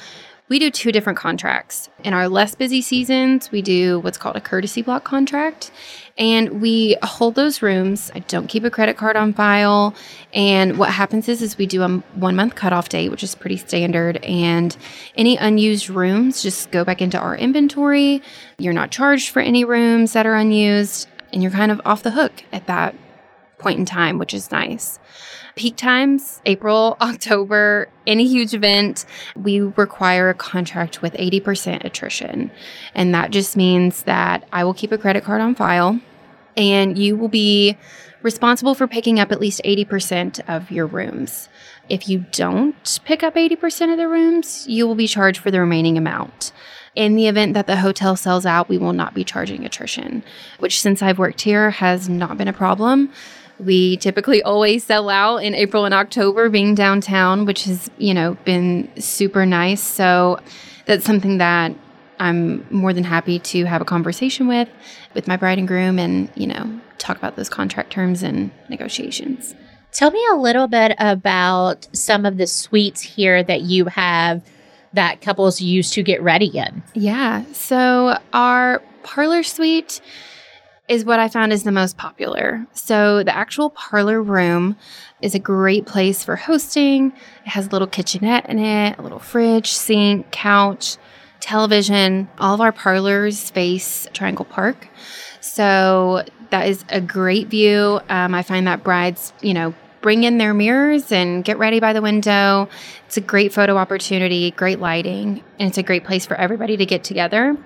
we 0.49 0.59
do 0.59 0.71
two 0.71 0.93
different 0.93 1.19
contracts. 1.19 1.91
In 2.03 2.15
our 2.15 2.27
less 2.27 2.55
busy 2.55 2.81
seasons, 2.81 3.51
we 3.51 3.61
do 3.61 4.01
what's 4.01 4.17
called 4.17 4.37
a 4.37 4.41
courtesy 4.41 4.81
block 4.81 5.05
contract, 5.05 5.71
and 6.17 6.63
we 6.63 6.97
hold 7.03 7.35
those 7.35 7.61
rooms. 7.61 8.11
I 8.15 8.21
don't 8.21 8.47
keep 8.47 8.65
a 8.65 8.71
credit 8.71 8.97
card 8.97 9.15
on 9.15 9.35
file. 9.35 9.95
And 10.33 10.79
what 10.79 10.91
happens 10.91 11.29
is, 11.29 11.43
is 11.43 11.59
we 11.59 11.67
do 11.67 11.83
a 11.83 11.89
one 12.15 12.35
month 12.35 12.55
cutoff 12.55 12.89
date, 12.89 13.11
which 13.11 13.23
is 13.23 13.35
pretty 13.35 13.59
standard. 13.59 14.17
And 14.25 14.75
any 15.17 15.37
unused 15.37 15.91
rooms 15.91 16.43
just 16.43 16.71
go 16.71 16.83
back 16.83 17.03
into 17.03 17.19
our 17.19 17.37
inventory. 17.37 18.23
You're 18.59 18.73
not 18.73 18.91
charged 18.91 19.29
for 19.29 19.41
any 19.41 19.67
rooms 19.67 20.15
that 20.15 20.25
are 20.25 20.35
unused, 20.35 21.09
and 21.31 21.43
you're 21.43 21.53
kind 21.53 21.71
of 21.71 21.81
off 21.85 22.03
the 22.03 22.13
hook 22.13 22.33
at 22.53 22.67
that 22.69 22.95
point 23.59 23.79
in 23.79 23.85
time, 23.85 24.19
which 24.19 24.35
is 24.35 24.51
nice. 24.51 24.99
Peak 25.57 25.77
times, 25.77 26.41
April, 26.47 26.97
October, 27.01 27.89
any 28.07 28.27
huge 28.27 28.55
event, 28.55 29.05
we 29.37 29.61
require 29.61 30.31
a 30.31 30.35
contract 30.35 31.03
with 31.03 31.13
80% 31.15 31.85
attrition. 31.85 32.51
And 32.95 33.15
that 33.15 33.31
just 33.31 33.57
means 33.57 34.05
that 34.05 34.47
I 34.53 34.65
will 34.65 34.75
keep 34.75 34.93
a 34.93 34.99
credit 34.99 35.25
card 35.25 35.41
on 35.41 35.55
file 35.55 36.01
and 36.57 36.99
you 36.99 37.17
will 37.17 37.29
be 37.29 37.79
responsible 38.23 38.75
for 38.75 38.87
picking 38.87 39.21
up 39.21 39.31
at 39.31 39.41
least 39.41 39.61
80% 39.65 40.41
of 40.49 40.71
your 40.71 40.87
rooms. 40.87 41.49
If 41.89 42.09
you 42.09 42.27
don't 42.33 43.01
pick 43.05 43.23
up 43.23 43.37
80% 43.37 43.93
of 43.93 43.97
the 43.97 44.09
rooms, 44.09 44.67
you 44.67 44.87
will 44.87 44.97
be 44.97 45.07
charged 45.07 45.41
for 45.41 45.51
the 45.51 45.61
remaining 45.61 45.97
amount. 45.97 46.53
In 46.95 47.15
the 47.15 47.29
event 47.29 47.55
that 47.55 47.69
the 47.69 47.77
hotel 47.77 48.17
sells 48.17 48.45
out, 48.45 48.69
we 48.69 48.77
will 48.77 48.93
not 48.93 49.15
be 49.15 49.23
charging 49.23 49.65
attrition, 49.65 50.25
which 50.59 50.81
since 50.81 51.01
I've 51.01 51.19
worked 51.19 51.43
here 51.43 51.71
has 51.71 52.09
not 52.09 52.37
been 52.37 52.49
a 52.49 52.53
problem. 52.53 53.13
We 53.59 53.97
typically 53.97 54.43
always 54.43 54.85
sell 54.85 55.09
out 55.09 55.39
in 55.39 55.55
April 55.55 55.85
and 55.85 55.95
October 55.95 56.49
being 56.49 56.75
downtown, 56.75 57.45
which 57.45 57.65
has, 57.65 57.91
you 57.99 58.15
know, 58.15 58.37
been 58.45 58.89
super 59.01 59.45
nice. 59.45 59.83
So 59.83 60.39
that's 60.87 61.05
something 61.05 61.39
that 61.39 61.75
I'm 62.21 62.67
more 62.71 62.93
than 62.93 63.05
happy 63.05 63.39
to 63.39 63.65
have 63.65 63.81
a 63.81 63.85
conversation 63.85 64.49
with 64.49 64.69
with 65.15 65.27
my 65.29 65.37
bride 65.37 65.59
and 65.59 65.67
groom 65.67 65.99
and, 65.99 66.31
you 66.35 66.47
know, 66.47 66.81
talk 66.99 67.17
about 67.17 67.37
those 67.37 67.49
contract 67.49 67.91
terms 67.91 68.23
and 68.23 68.51
negotiations. 68.69 69.55
Tell 69.93 70.11
me 70.11 70.25
a 70.33 70.37
little 70.37 70.69
bit 70.69 70.95
about 70.99 71.89
some 71.93 72.27
of 72.27 72.37
the 72.37 72.47
suites 72.47 73.01
here 73.01 73.43
that 73.43 73.63
you 73.63 73.87
have 73.87 74.43
that 74.93 75.21
couples 75.21 75.61
use 75.61 75.91
to 75.93 76.03
get 76.03 76.23
ready 76.23 76.47
in. 76.47 76.83
Yeah. 76.95 77.45
So 77.53 78.19
our 78.33 78.83
parlor 79.03 79.43
suite 79.43 80.01
is 80.89 81.05
what 81.05 81.19
I 81.19 81.29
found 81.29 81.53
is 81.53 81.63
the 81.63 81.73
most 81.73 81.97
popular. 81.97 82.67
So 82.73 83.23
the 83.23 83.37
actual 83.37 83.71
parlor 83.71 84.23
room 84.23 84.77
is 85.21 85.35
a 85.35 85.39
great 85.39 85.87
place 85.87 86.25
for 86.25 86.37
hosting. 86.37 87.13
It 87.45 87.51
has 87.51 87.67
a 87.67 87.71
little 87.71 87.87
kitchenette 87.87 88.49
in 88.49 88.59
it, 88.59 88.99
a 88.99 89.03
little 89.03 89.19
fridge, 89.19 89.71
sink, 89.71 90.31
couch, 90.31 90.97
television. 91.41 92.29
All 92.39 92.55
of 92.55 92.61
our 92.61 92.73
parlors 92.73 93.51
face 93.51 94.07
Triangle 94.13 94.47
Park. 94.47 94.89
So 95.41 96.25
that 96.51 96.69
is 96.69 96.85
a 96.89 97.01
great 97.01 97.49
view. 97.49 98.01
Um, 98.09 98.35
I 98.35 98.43
find 98.43 98.67
that 98.67 98.83
brides, 98.83 99.33
you 99.43 99.55
know, 99.55 99.75
bring 100.01 100.25
in 100.25 100.39
their 100.39 100.55
mirrors 100.55 101.13
and 101.13 101.45
get 101.45 101.59
ready 101.59 101.81
by 101.81 101.93
the 101.93 102.01
window. 102.01 102.69
It's 103.07 103.17
a 103.17 103.21
great 103.21 103.53
photo 103.53 103.77
opportunity, 103.77 104.53
great 104.53 104.81
lighting, 104.81 105.43
and 105.59 105.69
it's 105.69 105.79
a 105.79 105.83
great 105.83 106.05
place 106.05 106.25
for 106.25 106.35
everybody 106.37 106.77
to 106.77 106.87
get 106.87 107.05
together. 107.05 107.57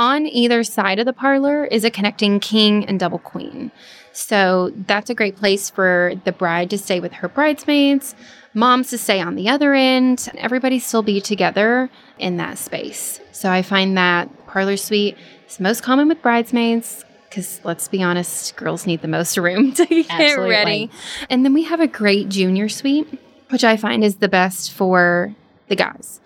On 0.00 0.24
either 0.26 0.64
side 0.64 0.98
of 0.98 1.04
the 1.04 1.12
parlor 1.12 1.66
is 1.66 1.84
a 1.84 1.90
connecting 1.90 2.40
king 2.40 2.86
and 2.86 2.98
double 2.98 3.18
queen. 3.18 3.70
So 4.14 4.72
that's 4.86 5.10
a 5.10 5.14
great 5.14 5.36
place 5.36 5.68
for 5.68 6.14
the 6.24 6.32
bride 6.32 6.70
to 6.70 6.78
stay 6.78 7.00
with 7.00 7.12
her 7.12 7.28
bridesmaids, 7.28 8.14
moms 8.54 8.88
to 8.90 8.96
stay 8.96 9.20
on 9.20 9.34
the 9.34 9.50
other 9.50 9.74
end, 9.74 10.26
and 10.30 10.38
everybody 10.38 10.78
still 10.78 11.02
be 11.02 11.20
together 11.20 11.90
in 12.18 12.38
that 12.38 12.56
space. 12.56 13.20
So 13.32 13.50
I 13.50 13.60
find 13.60 13.94
that 13.98 14.46
parlor 14.46 14.78
suite 14.78 15.18
is 15.46 15.60
most 15.60 15.82
common 15.82 16.08
with 16.08 16.22
bridesmaids 16.22 17.04
because 17.28 17.60
let's 17.62 17.86
be 17.86 18.02
honest, 18.02 18.56
girls 18.56 18.86
need 18.86 19.02
the 19.02 19.08
most 19.08 19.36
room 19.36 19.72
to 19.74 19.84
get 19.84 20.06
Absolutely. 20.08 20.48
ready. 20.48 20.90
And 21.28 21.44
then 21.44 21.52
we 21.52 21.64
have 21.64 21.80
a 21.80 21.86
great 21.86 22.30
junior 22.30 22.70
suite, 22.70 23.06
which 23.50 23.64
I 23.64 23.76
find 23.76 24.02
is 24.02 24.16
the 24.16 24.28
best 24.28 24.72
for 24.72 25.34
the 25.68 25.76
guys. 25.76 26.20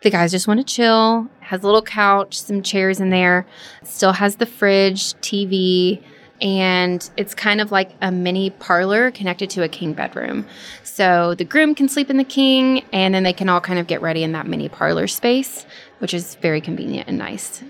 The 0.00 0.08
guys 0.08 0.30
just 0.30 0.48
want 0.48 0.60
to 0.60 0.64
chill, 0.64 1.28
has 1.52 1.62
a 1.62 1.66
little 1.66 1.82
couch, 1.82 2.40
some 2.40 2.62
chairs 2.62 2.98
in 2.98 3.10
there, 3.10 3.46
still 3.84 4.14
has 4.14 4.36
the 4.36 4.46
fridge, 4.46 5.12
TV, 5.16 6.02
and 6.40 7.10
it's 7.18 7.34
kind 7.34 7.60
of 7.60 7.70
like 7.70 7.90
a 8.00 8.10
mini 8.10 8.48
parlor 8.48 9.10
connected 9.10 9.50
to 9.50 9.62
a 9.62 9.68
king 9.68 9.92
bedroom. 9.92 10.46
So 10.82 11.34
the 11.34 11.44
groom 11.44 11.74
can 11.74 11.90
sleep 11.90 12.08
in 12.08 12.16
the 12.16 12.24
king, 12.24 12.82
and 12.90 13.14
then 13.14 13.22
they 13.22 13.34
can 13.34 13.50
all 13.50 13.60
kind 13.60 13.78
of 13.78 13.86
get 13.86 14.00
ready 14.00 14.22
in 14.22 14.32
that 14.32 14.46
mini 14.46 14.70
parlor 14.70 15.06
space, 15.06 15.66
which 15.98 16.14
is 16.14 16.36
very 16.36 16.62
convenient 16.62 17.06
and 17.06 17.18
nice. 17.18 17.62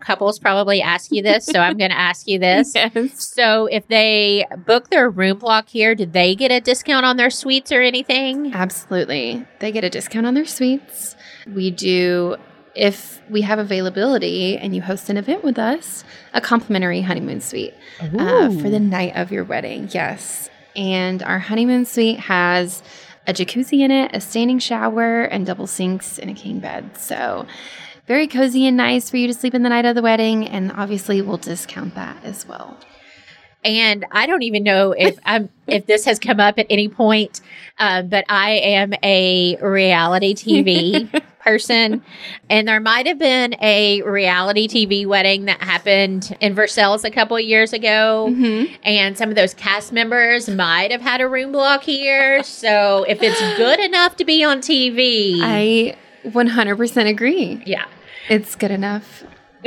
Couples 0.00 0.38
probably 0.38 0.82
ask 0.82 1.10
you 1.10 1.22
this, 1.22 1.46
so 1.46 1.60
I'm 1.60 1.78
going 1.78 1.90
to 1.90 1.98
ask 1.98 2.28
you 2.28 2.38
this. 2.48 2.74
Yes. 2.74 3.26
So, 3.26 3.66
if 3.66 3.88
they 3.88 4.44
book 4.66 4.90
their 4.90 5.08
room 5.08 5.38
block 5.38 5.70
here, 5.70 5.94
do 5.94 6.04
they 6.04 6.34
get 6.34 6.52
a 6.52 6.60
discount 6.60 7.06
on 7.06 7.16
their 7.16 7.30
suites 7.30 7.72
or 7.72 7.80
anything? 7.80 8.52
Absolutely. 8.52 9.46
They 9.60 9.72
get 9.72 9.82
a 9.82 9.88
discount 9.88 10.26
on 10.26 10.34
their 10.34 10.44
suites. 10.44 11.16
We 11.46 11.70
do, 11.70 12.36
if 12.78 13.20
we 13.28 13.42
have 13.42 13.58
availability 13.58 14.56
and 14.56 14.74
you 14.74 14.80
host 14.80 15.10
an 15.10 15.16
event 15.16 15.42
with 15.42 15.58
us, 15.58 16.04
a 16.32 16.40
complimentary 16.40 17.02
honeymoon 17.02 17.40
suite 17.40 17.74
uh, 18.00 18.50
for 18.50 18.70
the 18.70 18.78
night 18.78 19.16
of 19.16 19.32
your 19.32 19.44
wedding. 19.44 19.88
Yes. 19.90 20.48
And 20.76 21.22
our 21.24 21.40
honeymoon 21.40 21.84
suite 21.84 22.20
has 22.20 22.82
a 23.26 23.32
jacuzzi 23.32 23.80
in 23.80 23.90
it, 23.90 24.14
a 24.14 24.20
standing 24.20 24.60
shower, 24.60 25.24
and 25.24 25.44
double 25.44 25.66
sinks 25.66 26.18
and 26.18 26.30
a 26.30 26.34
king 26.34 26.60
bed. 26.60 26.96
So, 26.96 27.46
very 28.06 28.28
cozy 28.28 28.66
and 28.66 28.76
nice 28.76 29.10
for 29.10 29.18
you 29.18 29.26
to 29.26 29.34
sleep 29.34 29.54
in 29.54 29.62
the 29.64 29.68
night 29.68 29.84
of 29.84 29.96
the 29.96 30.00
wedding. 30.00 30.46
And 30.46 30.72
obviously, 30.72 31.20
we'll 31.20 31.36
discount 31.36 31.96
that 31.96 32.24
as 32.24 32.46
well. 32.46 32.78
And 33.64 34.06
I 34.12 34.26
don't 34.26 34.42
even 34.42 34.62
know 34.62 34.92
if 34.92 35.18
I'm 35.24 35.50
if 35.66 35.86
this 35.86 36.04
has 36.04 36.18
come 36.18 36.40
up 36.40 36.58
at 36.58 36.66
any 36.70 36.88
point, 36.88 37.40
um, 37.78 38.08
but 38.08 38.24
I 38.28 38.52
am 38.52 38.94
a 39.02 39.56
reality 39.56 40.34
TV 40.34 41.22
person, 41.52 42.02
and 42.50 42.68
there 42.68 42.78
might 42.80 43.06
have 43.06 43.18
been 43.18 43.54
a 43.62 44.02
reality 44.02 44.68
TV 44.68 45.06
wedding 45.06 45.46
that 45.46 45.60
happened 45.62 46.36
in 46.40 46.54
Versailles 46.54 47.04
a 47.04 47.10
couple 47.10 47.36
of 47.36 47.42
years 47.42 47.72
ago, 47.72 48.26
Mm-hmm. 48.30 48.74
and 48.84 49.16
some 49.16 49.30
of 49.30 49.34
those 49.36 49.54
cast 49.54 49.92
members 49.92 50.48
might 50.48 50.90
have 50.90 51.00
had 51.00 51.20
a 51.22 51.28
room 51.28 51.52
block 51.52 51.82
here. 51.84 52.42
So 52.42 53.04
if 53.08 53.22
it's 53.22 53.40
good 53.56 53.80
enough 53.80 54.16
to 54.16 54.24
be 54.24 54.44
on 54.44 54.58
TV, 54.60 55.38
I 55.40 55.96
100% 56.26 57.08
agree. 57.08 57.62
yeah, 57.64 57.86
It's 58.28 58.54
good 58.54 58.70
enough. 58.70 59.24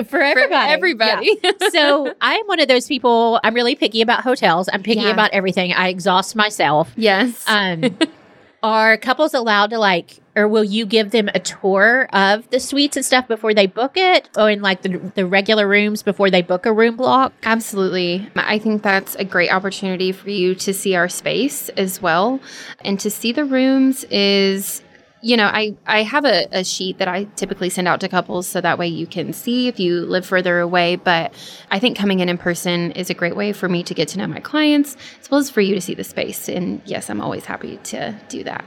for 0.07 0.21
everybody, 0.21 0.71
everybody. 0.71 1.39
Yeah. 1.43 1.51
so 1.71 2.13
I'm 2.21 2.45
one 2.45 2.59
of 2.59 2.67
those 2.67 2.87
people. 2.87 3.39
I'm 3.43 3.53
really 3.55 3.75
picky 3.75 4.01
about 4.01 4.21
hotels. 4.21 4.69
I'm 4.71 4.83
picky 4.83 5.01
Yeah. 5.01 5.09
about 5.11 5.31
everything. 5.31 5.73
I 5.73 5.89
exhaust 5.89 6.35
myself. 6.35 6.91
Yes. 6.95 7.43
Um, 7.47 7.97
are 8.63 8.95
couples 8.97 9.33
allowed 9.33 9.71
to 9.71 9.79
like 9.79 10.19
or 10.35 10.47
will 10.47 10.63
you 10.63 10.85
give 10.85 11.11
them 11.11 11.29
a 11.33 11.39
tour 11.39 12.07
of 12.13 12.49
the 12.49 12.59
suites 12.59 12.95
and 12.95 13.05
stuff 13.05 13.27
before 13.27 13.53
they 13.53 13.67
book 13.67 13.93
it 13.95 14.29
or 14.37 14.49
in 14.49 14.61
like 14.61 14.81
the, 14.81 14.97
the 15.15 15.25
regular 15.25 15.67
rooms 15.67 16.03
before 16.03 16.29
they 16.29 16.41
book 16.41 16.65
a 16.65 16.73
room 16.73 16.95
block 16.95 17.33
Absolutely. 17.43 18.29
I 18.35 18.59
think 18.59 18.81
that's 18.81 19.15
a 19.15 19.25
great 19.25 19.51
opportunity 19.51 20.11
for 20.11 20.29
you 20.29 20.55
to 20.55 20.73
see 20.73 20.95
our 20.95 21.09
space 21.09 21.69
as 21.69 22.01
well. 22.01 22.39
And 22.83 22.99
to 23.01 23.09
see 23.09 23.31
the 23.31 23.45
rooms 23.45 24.03
is, 24.05 24.81
you 25.21 25.37
know, 25.37 25.45
I, 25.45 25.75
I 25.85 26.03
have 26.03 26.25
a, 26.25 26.47
a 26.51 26.63
sheet 26.63 26.97
that 26.99 27.07
I 27.07 27.25
typically 27.35 27.69
send 27.69 27.87
out 27.87 27.99
to 28.01 28.09
couples 28.09 28.47
so 28.47 28.61
that 28.61 28.77
way 28.77 28.87
you 28.87 29.05
can 29.05 29.33
see 29.33 29.67
if 29.67 29.79
you 29.79 30.01
live 30.01 30.25
further 30.25 30.59
away. 30.59 30.95
But 30.95 31.33
I 31.69 31.79
think 31.79 31.97
coming 31.97 32.19
in 32.19 32.29
in 32.29 32.37
person 32.37 32.91
is 32.91 33.09
a 33.09 33.13
great 33.13 33.35
way 33.35 33.53
for 33.53 33.67
me 33.67 33.83
to 33.83 33.93
get 33.93 34.07
to 34.09 34.17
know 34.17 34.27
my 34.27 34.39
clients 34.39 34.95
as 35.19 35.29
well 35.29 35.39
as 35.39 35.49
for 35.49 35.61
you 35.61 35.75
to 35.75 35.81
see 35.81 35.93
the 35.93 36.03
space. 36.03 36.47
And 36.47 36.81
yes, 36.85 37.09
I'm 37.09 37.21
always 37.21 37.45
happy 37.45 37.77
to 37.83 38.19
do 38.29 38.43
that. 38.43 38.63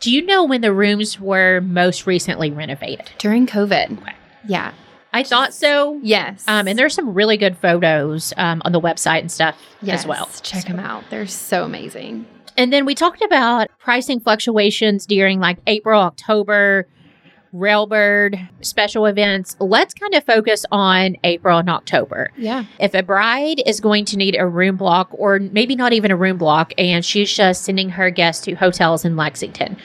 Do 0.00 0.10
you 0.10 0.24
know 0.24 0.44
when 0.44 0.60
the 0.60 0.72
rooms 0.72 1.18
were 1.20 1.60
most 1.62 2.06
recently 2.06 2.50
renovated 2.50 3.10
During 3.18 3.46
COVID. 3.46 3.98
Okay. 4.02 4.12
Yeah. 4.46 4.72
i 5.12 5.22
thought 5.22 5.54
so 5.54 5.98
Yes. 6.02 6.44
um, 6.48 6.68
and 6.68 6.78
there's 6.78 6.94
some 6.94 7.14
really 7.14 7.36
good 7.36 7.56
photos 7.56 8.32
um, 8.36 8.62
on 8.64 8.72
the 8.72 8.80
website 8.80 9.20
and 9.20 9.32
stuff 9.32 9.56
as 9.88 10.06
well 10.06 10.28
Check 10.42 10.64
them 10.64 10.78
out. 10.80 11.04
They're 11.10 11.26
so 11.26 11.64
amazing. 11.64 12.26
And 12.58 12.72
then 12.72 12.86
we 12.86 12.94
talked 12.94 13.22
about 13.22 13.68
pricing 13.78 14.18
fluctuations 14.20 15.04
during 15.06 15.40
like 15.40 15.58
April, 15.66 16.00
October, 16.00 16.86
Railbird 17.56 18.48
special 18.60 19.06
events. 19.06 19.56
Let's 19.58 19.94
kind 19.94 20.14
of 20.14 20.24
focus 20.24 20.64
on 20.70 21.16
April 21.24 21.58
and 21.58 21.70
October. 21.70 22.30
Yeah. 22.36 22.64
If 22.78 22.94
a 22.94 23.02
bride 23.02 23.62
is 23.66 23.80
going 23.80 24.04
to 24.06 24.16
need 24.16 24.36
a 24.38 24.46
room 24.46 24.76
block, 24.76 25.08
or 25.12 25.38
maybe 25.38 25.74
not 25.74 25.92
even 25.92 26.10
a 26.10 26.16
room 26.16 26.38
block, 26.38 26.72
and 26.76 27.04
she's 27.04 27.32
just 27.32 27.64
sending 27.64 27.90
her 27.90 28.10
guests 28.10 28.44
to 28.44 28.54
hotels 28.54 29.04
in 29.04 29.16
Lexington, 29.16 29.76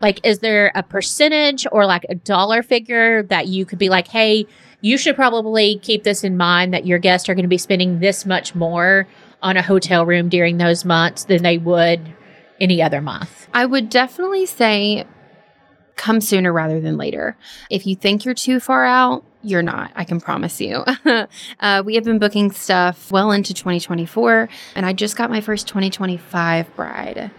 like, 0.00 0.24
is 0.24 0.40
there 0.40 0.72
a 0.74 0.82
percentage 0.82 1.66
or 1.72 1.86
like 1.86 2.04
a 2.08 2.14
dollar 2.14 2.62
figure 2.62 3.22
that 3.24 3.48
you 3.48 3.64
could 3.64 3.78
be 3.78 3.88
like, 3.88 4.08
hey, 4.08 4.46
you 4.80 4.98
should 4.98 5.16
probably 5.16 5.78
keep 5.78 6.04
this 6.04 6.22
in 6.22 6.36
mind 6.36 6.74
that 6.74 6.86
your 6.86 6.98
guests 6.98 7.28
are 7.28 7.34
going 7.34 7.44
to 7.44 7.48
be 7.48 7.58
spending 7.58 8.00
this 8.00 8.26
much 8.26 8.54
more 8.54 9.08
on 9.42 9.56
a 9.56 9.62
hotel 9.62 10.04
room 10.04 10.28
during 10.28 10.58
those 10.58 10.84
months 10.84 11.24
than 11.24 11.42
they 11.42 11.58
would 11.58 12.00
any 12.60 12.82
other 12.82 13.00
month? 13.00 13.48
I 13.54 13.66
would 13.66 13.88
definitely 13.88 14.46
say 14.46 15.04
come 15.96 16.20
sooner 16.20 16.52
rather 16.52 16.80
than 16.80 16.96
later. 16.96 17.36
If 17.70 17.86
you 17.86 17.96
think 17.96 18.24
you're 18.24 18.34
too 18.34 18.60
far 18.60 18.84
out, 18.84 19.24
you're 19.42 19.62
not, 19.62 19.92
I 19.94 20.04
can 20.04 20.20
promise 20.20 20.60
you. 20.60 20.84
uh, 21.60 21.82
we 21.84 21.94
have 21.94 22.04
been 22.04 22.18
booking 22.18 22.50
stuff 22.52 23.10
well 23.10 23.32
into 23.32 23.54
2024, 23.54 24.48
and 24.74 24.86
I 24.86 24.92
just 24.92 25.16
got 25.16 25.30
my 25.30 25.40
first 25.40 25.66
2025 25.68 26.74
bride, 26.76 27.30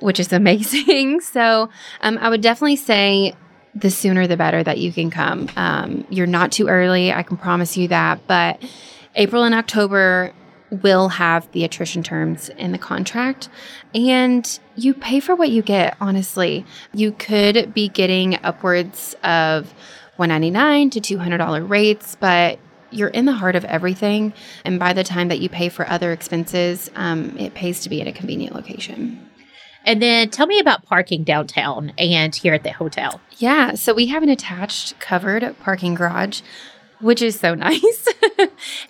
which 0.00 0.18
is 0.18 0.32
amazing. 0.32 1.20
so 1.20 1.68
um, 2.00 2.18
I 2.18 2.28
would 2.30 2.40
definitely 2.40 2.76
say 2.76 3.34
the 3.74 3.90
sooner 3.90 4.26
the 4.26 4.36
better 4.36 4.62
that 4.62 4.78
you 4.78 4.92
can 4.92 5.10
come. 5.10 5.48
Um, 5.56 6.06
you're 6.10 6.26
not 6.26 6.52
too 6.52 6.68
early, 6.68 7.12
I 7.12 7.22
can 7.22 7.36
promise 7.36 7.76
you 7.76 7.88
that. 7.88 8.26
But 8.26 8.62
April 9.14 9.44
and 9.44 9.54
October 9.54 10.32
will 10.70 11.08
have 11.08 11.50
the 11.52 11.64
attrition 11.64 12.02
terms 12.02 12.48
in 12.50 12.72
the 12.72 12.78
contract. 12.78 13.48
And 13.94 14.58
you 14.76 14.94
pay 14.94 15.20
for 15.20 15.34
what 15.34 15.50
you 15.50 15.62
get 15.62 15.96
honestly. 16.00 16.64
You 16.92 17.12
could 17.12 17.72
be 17.72 17.88
getting 17.88 18.38
upwards 18.44 19.14
of 19.24 19.72
199 20.16 20.90
to 20.90 21.00
$200 21.00 21.68
rates 21.68 22.16
but 22.20 22.58
you're 22.90 23.08
in 23.08 23.26
the 23.26 23.32
heart 23.32 23.54
of 23.54 23.64
everything. 23.66 24.32
And 24.64 24.78
by 24.78 24.92
the 24.92 25.04
time 25.04 25.28
that 25.28 25.40
you 25.40 25.48
pay 25.48 25.68
for 25.68 25.88
other 25.88 26.12
expenses 26.12 26.90
um, 26.96 27.36
it 27.38 27.54
pays 27.54 27.80
to 27.82 27.88
be 27.88 28.00
at 28.00 28.06
a 28.06 28.12
convenient 28.12 28.54
location. 28.54 29.24
And 29.84 30.02
then 30.02 30.28
tell 30.28 30.46
me 30.46 30.58
about 30.58 30.84
parking 30.84 31.24
downtown 31.24 31.92
and 31.96 32.34
here 32.34 32.52
at 32.52 32.62
the 32.62 32.72
hotel. 32.72 33.20
Yeah, 33.38 33.74
so 33.74 33.94
we 33.94 34.06
have 34.06 34.22
an 34.22 34.28
attached 34.28 34.98
covered 34.98 35.56
parking 35.60 35.94
garage, 35.94 36.42
which 37.00 37.22
is 37.22 37.38
so 37.38 37.54
nice. 37.54 38.08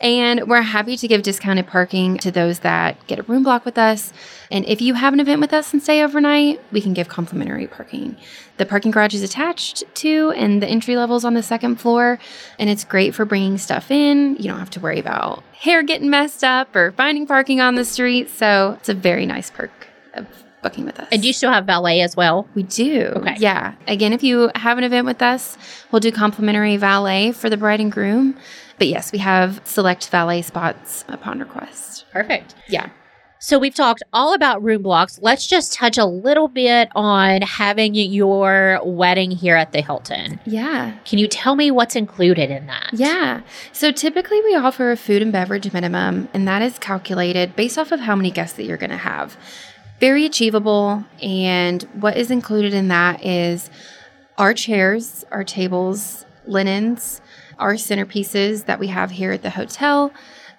and 0.01 0.49
we're 0.49 0.63
happy 0.63 0.97
to 0.97 1.09
give 1.09 1.23
discounted 1.23 1.67
parking 1.67 2.19
to 2.19 2.31
those 2.31 2.61
that 2.61 3.05
get 3.07 3.19
a 3.19 3.23
room 3.23 3.43
block 3.43 3.65
with 3.65 3.79
us. 3.79 4.13
And 4.51 4.65
if 4.67 4.81
you 4.81 4.95
have 4.95 5.13
an 5.13 5.21
event 5.21 5.41
with 5.41 5.53
us 5.53 5.73
and 5.73 5.83
stay 5.83 6.03
overnight, 6.03 6.61
we 6.73 6.81
can 6.81 6.95
give 6.95 7.09
complimentary 7.09 7.67
parking. 7.67 8.17
The 8.57 8.67
parking 8.67 8.91
garage 8.91 9.15
is 9.15 9.23
attached 9.23 9.85
to, 9.97 10.33
and 10.33 10.63
the 10.63 10.67
entry 10.67 10.97
level 10.97 11.17
is 11.17 11.25
on 11.25 11.35
the 11.35 11.43
second 11.43 11.77
floor. 11.77 12.19
And 12.59 12.69
it's 12.69 12.85
great 12.85 13.15
for 13.15 13.25
bringing 13.25 13.59
stuff 13.59 13.91
in. 13.91 14.37
You 14.37 14.45
don't 14.45 14.59
have 14.59 14.71
to 14.71 14.81
worry 14.81 14.99
about 14.99 15.43
hair 15.53 15.83
getting 15.83 16.11
messed 16.11 16.45
up 16.45 16.75
or 16.75 16.93
finding 16.93 17.27
parking 17.27 17.61
on 17.61 17.75
the 17.75 17.85
street. 17.85 18.31
So 18.31 18.77
it's 18.79 18.89
a 18.89 18.95
very 18.95 19.27
nice 19.27 19.51
perk 19.51 19.89
of 20.15 20.27
booking 20.63 20.85
with 20.85 20.99
us. 20.99 21.09
And 21.13 21.23
do 21.23 21.29
you 21.29 21.33
still 21.33 21.53
have 21.53 21.65
valet 21.65 22.01
as 22.01 22.17
well? 22.17 22.49
We 22.55 22.63
do. 22.63 23.13
Okay. 23.17 23.37
Yeah. 23.39 23.75
Again, 23.87 24.13
if 24.13 24.23
you 24.23 24.51
have 24.55 24.79
an 24.79 24.85
event 24.85 25.07
with 25.07 25.23
us, 25.23 25.57
we'll 25.91 26.01
do 26.01 26.13
complimentary 26.13 26.77
valet 26.77 27.33
for 27.33 27.49
the 27.49 27.57
bride 27.57 27.81
and 27.81 27.93
groom. 27.93 28.37
But 28.79 28.89
yes, 28.89 29.13
we 29.13 29.19
have 29.19 29.61
select 29.65 30.09
valet 30.09 30.43
spots 30.43 31.05
upon 31.09 31.41
request. 31.41 32.05
Perfect. 32.13 32.55
Yeah. 32.69 32.91
So 33.41 33.57
we've 33.57 33.75
talked 33.75 34.03
all 34.13 34.35
about 34.35 34.65
room 34.65 34.83
blocks. 34.83 35.21
Let's 35.23 35.47
just 35.47 35.73
touch 35.73 35.97
a 35.97 36.05
little 36.05 36.49
bit 36.49 36.89
on 36.97 37.43
having 37.43 37.95
your 37.95 38.81
wedding 38.85 39.31
here 39.31 39.55
at 39.55 39.71
the 39.71 39.81
Hilton. 39.81 40.41
Yeah. 40.45 40.97
Can 41.05 41.21
you 41.21 41.29
tell 41.29 41.55
me 41.55 41.71
what's 41.71 41.95
included 41.95 42.51
in 42.51 42.67
that? 42.67 42.91
Yeah. 42.93 43.43
So 43.73 43.93
typically 43.93 44.41
we 44.43 44.57
offer 44.57 44.91
a 44.91 44.97
food 44.97 45.23
and 45.23 45.31
beverage 45.31 45.73
minimum, 45.73 46.29
and 46.35 46.49
that 46.49 46.63
is 46.63 46.81
calculated 46.81 47.55
based 47.55 47.79
off 47.79 47.93
of 47.93 48.01
how 48.01 48.17
many 48.17 48.33
guests 48.33 48.57
that 48.57 48.65
you're 48.65 48.77
going 48.77 48.91
to 48.91 48.97
have. 48.97 49.37
Very 50.01 50.25
achievable. 50.25 51.05
And 51.23 51.83
what 51.95 52.17
is 52.17 52.31
included 52.31 52.75
in 52.75 52.89
that 52.89 53.25
is 53.25 53.71
our 54.37 54.55
chairs, 54.55 55.25
our 55.31 55.45
tables, 55.45 56.25
linens, 56.47 57.21
our 57.59 57.75
centerpieces 57.75 58.67
that 58.67 58.79
we 58.79 58.87
have 58.89 59.11
here 59.11 59.33
at 59.33 59.43
the 59.43 59.51
hotel, 59.51 60.13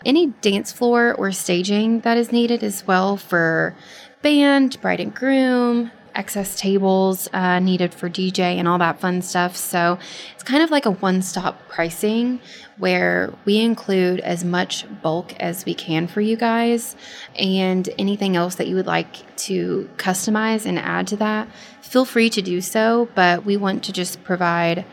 any 0.05 0.27
dance 0.41 0.71
floor 0.71 1.13
or 1.13 1.31
staging 1.31 2.01
that 2.01 2.17
is 2.17 2.31
needed 2.31 2.63
as 2.63 2.85
well 2.85 3.15
for 3.17 3.75
band, 4.21 4.79
bride 4.81 4.99
and 4.99 5.15
groom, 5.15 5.91
excess 6.19 6.59
tables 6.59 7.29
uh, 7.31 7.59
needed 7.59 7.93
for 7.93 8.09
DJ 8.09 8.57
and 8.57 8.67
all 8.67 8.77
that 8.77 8.99
fun 8.99 9.21
stuff. 9.21 9.55
So 9.55 9.97
it's 10.35 10.43
kind 10.43 10.61
of 10.61 10.69
like 10.69 10.85
a 10.85 10.91
one 10.91 11.21
stop 11.21 11.67
pricing 11.69 12.41
where 12.77 13.33
we 13.45 13.57
include 13.59 14.19
as 14.19 14.43
much 14.43 14.85
bulk 15.01 15.33
as 15.39 15.65
we 15.65 15.73
can 15.73 16.07
for 16.07 16.19
you 16.19 16.35
guys 16.35 16.95
and 17.37 17.89
anything 17.97 18.35
else 18.35 18.55
that 18.55 18.67
you 18.67 18.75
would 18.75 18.85
like 18.85 19.35
to 19.37 19.89
customize 19.95 20.65
and 20.65 20.77
add 20.77 21.07
to 21.07 21.15
that. 21.15 21.47
Feel 21.81 22.05
free 22.05 22.29
to 22.29 22.41
do 22.41 22.59
so, 22.59 23.07
but 23.15 23.45
we 23.45 23.55
want 23.55 23.83
to 23.85 23.93
just 23.93 24.21
provide 24.23 24.85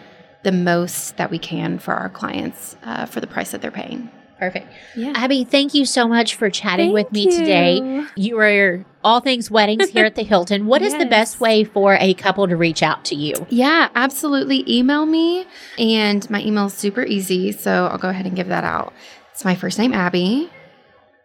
the 0.45 0.53
most 0.53 1.17
that 1.17 1.31
we 1.31 1.41
can 1.41 1.79
for 1.81 1.93
our 1.93 2.09
clients 2.09 2.77
uh, 2.85 3.05
for 3.05 3.21
the 3.21 3.27
price 3.27 3.51
that 3.51 3.61
they're 3.61 3.73
paying. 3.73 4.11
Perfect. 4.38 4.70
Yeah. 4.94 5.12
Abby, 5.16 5.44
thank 5.44 5.72
you 5.72 5.87
so 5.87 6.07
much 6.07 6.35
for 6.35 6.51
chatting 6.51 6.92
with 6.92 7.11
me 7.11 7.25
Thank 7.25 7.38
today. 7.38 7.77
you. 7.77 8.07
You 8.16 8.38
are 8.38 8.85
all 9.03 9.20
things 9.20 9.51
weddings 9.51 9.88
here 9.88 10.05
at 10.05 10.14
the 10.14 10.22
Hilton. 10.25 10.66
What 10.66 10.83
is 10.83 10.92
the 10.96 11.07
best 11.07 11.40
way 11.40 11.64
for 11.64 11.96
a 11.99 12.12
couple 12.14 12.46
to 12.46 12.57
reach 12.57 12.83
out 12.83 13.05
to 13.07 13.14
you? 13.14 13.35
Yeah, 13.49 13.88
absolutely. 13.94 14.62
Email 14.70 15.07
me, 15.07 15.46
and 15.79 16.29
my 16.29 16.42
email 16.42 16.66
is 16.66 16.75
super 16.75 17.03
easy, 17.03 17.51
so 17.53 17.87
I'll 17.87 17.99
go 17.99 18.11
ahead 18.11 18.27
and 18.27 18.37
give 18.37 18.49
that 18.49 18.64
out. 18.64 18.92
It's 19.33 19.44
my 19.44 19.55
first 19.55 19.79
name, 19.79 19.94
Abby, 19.94 20.51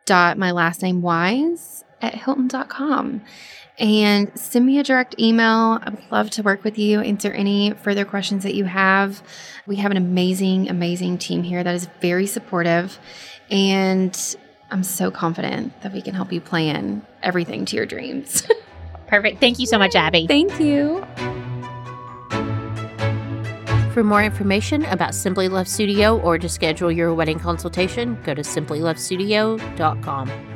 dot 0.06 0.38
my 0.38 0.52
last 0.52 0.82
name, 0.82 1.02
Wise, 1.02 1.84
at 2.02 2.16
Hilton.com. 2.16 3.22
And 3.80 4.32
send 4.38 4.66
me 4.66 4.80
a 4.80 4.84
direct 4.84 5.20
email. 5.20 5.80
I 5.82 5.90
would 5.90 6.12
love 6.12 6.30
to 6.32 6.44
work 6.44 6.64
with 6.64 6.78
you, 6.78 7.00
answer 7.00 7.32
any 7.32 7.72
further 7.72 8.06
questions 8.06 8.44
that 8.44 8.54
you 8.54 8.66
have. 8.66 9.24
We 9.66 9.78
have 9.78 9.92
an 9.92 9.98
amazing, 9.98 10.70
amazing 10.70 11.18
team 11.18 11.44
here 11.44 11.64
that 11.64 11.74
is 11.74 11.88
very 12.00 12.28
supportive. 12.28 13.00
And 13.50 14.18
I'm 14.70 14.84
so 14.84 15.10
confident 15.10 15.82
that 15.82 15.94
we 15.94 16.02
can 16.02 16.14
help 16.14 16.32
you 16.32 16.42
plan 16.42 17.06
everything 17.24 17.66
to 17.66 17.76
your 17.76 17.86
dreams. 17.86 18.46
Perfect. 19.08 19.40
Thank 19.40 19.60
you 19.60 19.66
so 19.66 19.78
much, 19.78 19.96
Abby. 19.96 20.28
Thank 20.28 20.60
you. 20.60 21.06
For 23.94 24.06
more 24.06 24.24
information 24.24 24.86
about 24.86 25.14
Simply 25.14 25.50
Love 25.50 25.68
Studio 25.68 26.18
or 26.20 26.38
to 26.38 26.48
schedule 26.48 26.92
your 26.92 27.14
wedding 27.14 27.40
consultation, 27.40 28.18
go 28.24 28.34
to 28.34 28.42
simplylovestudio.com. 28.42 30.51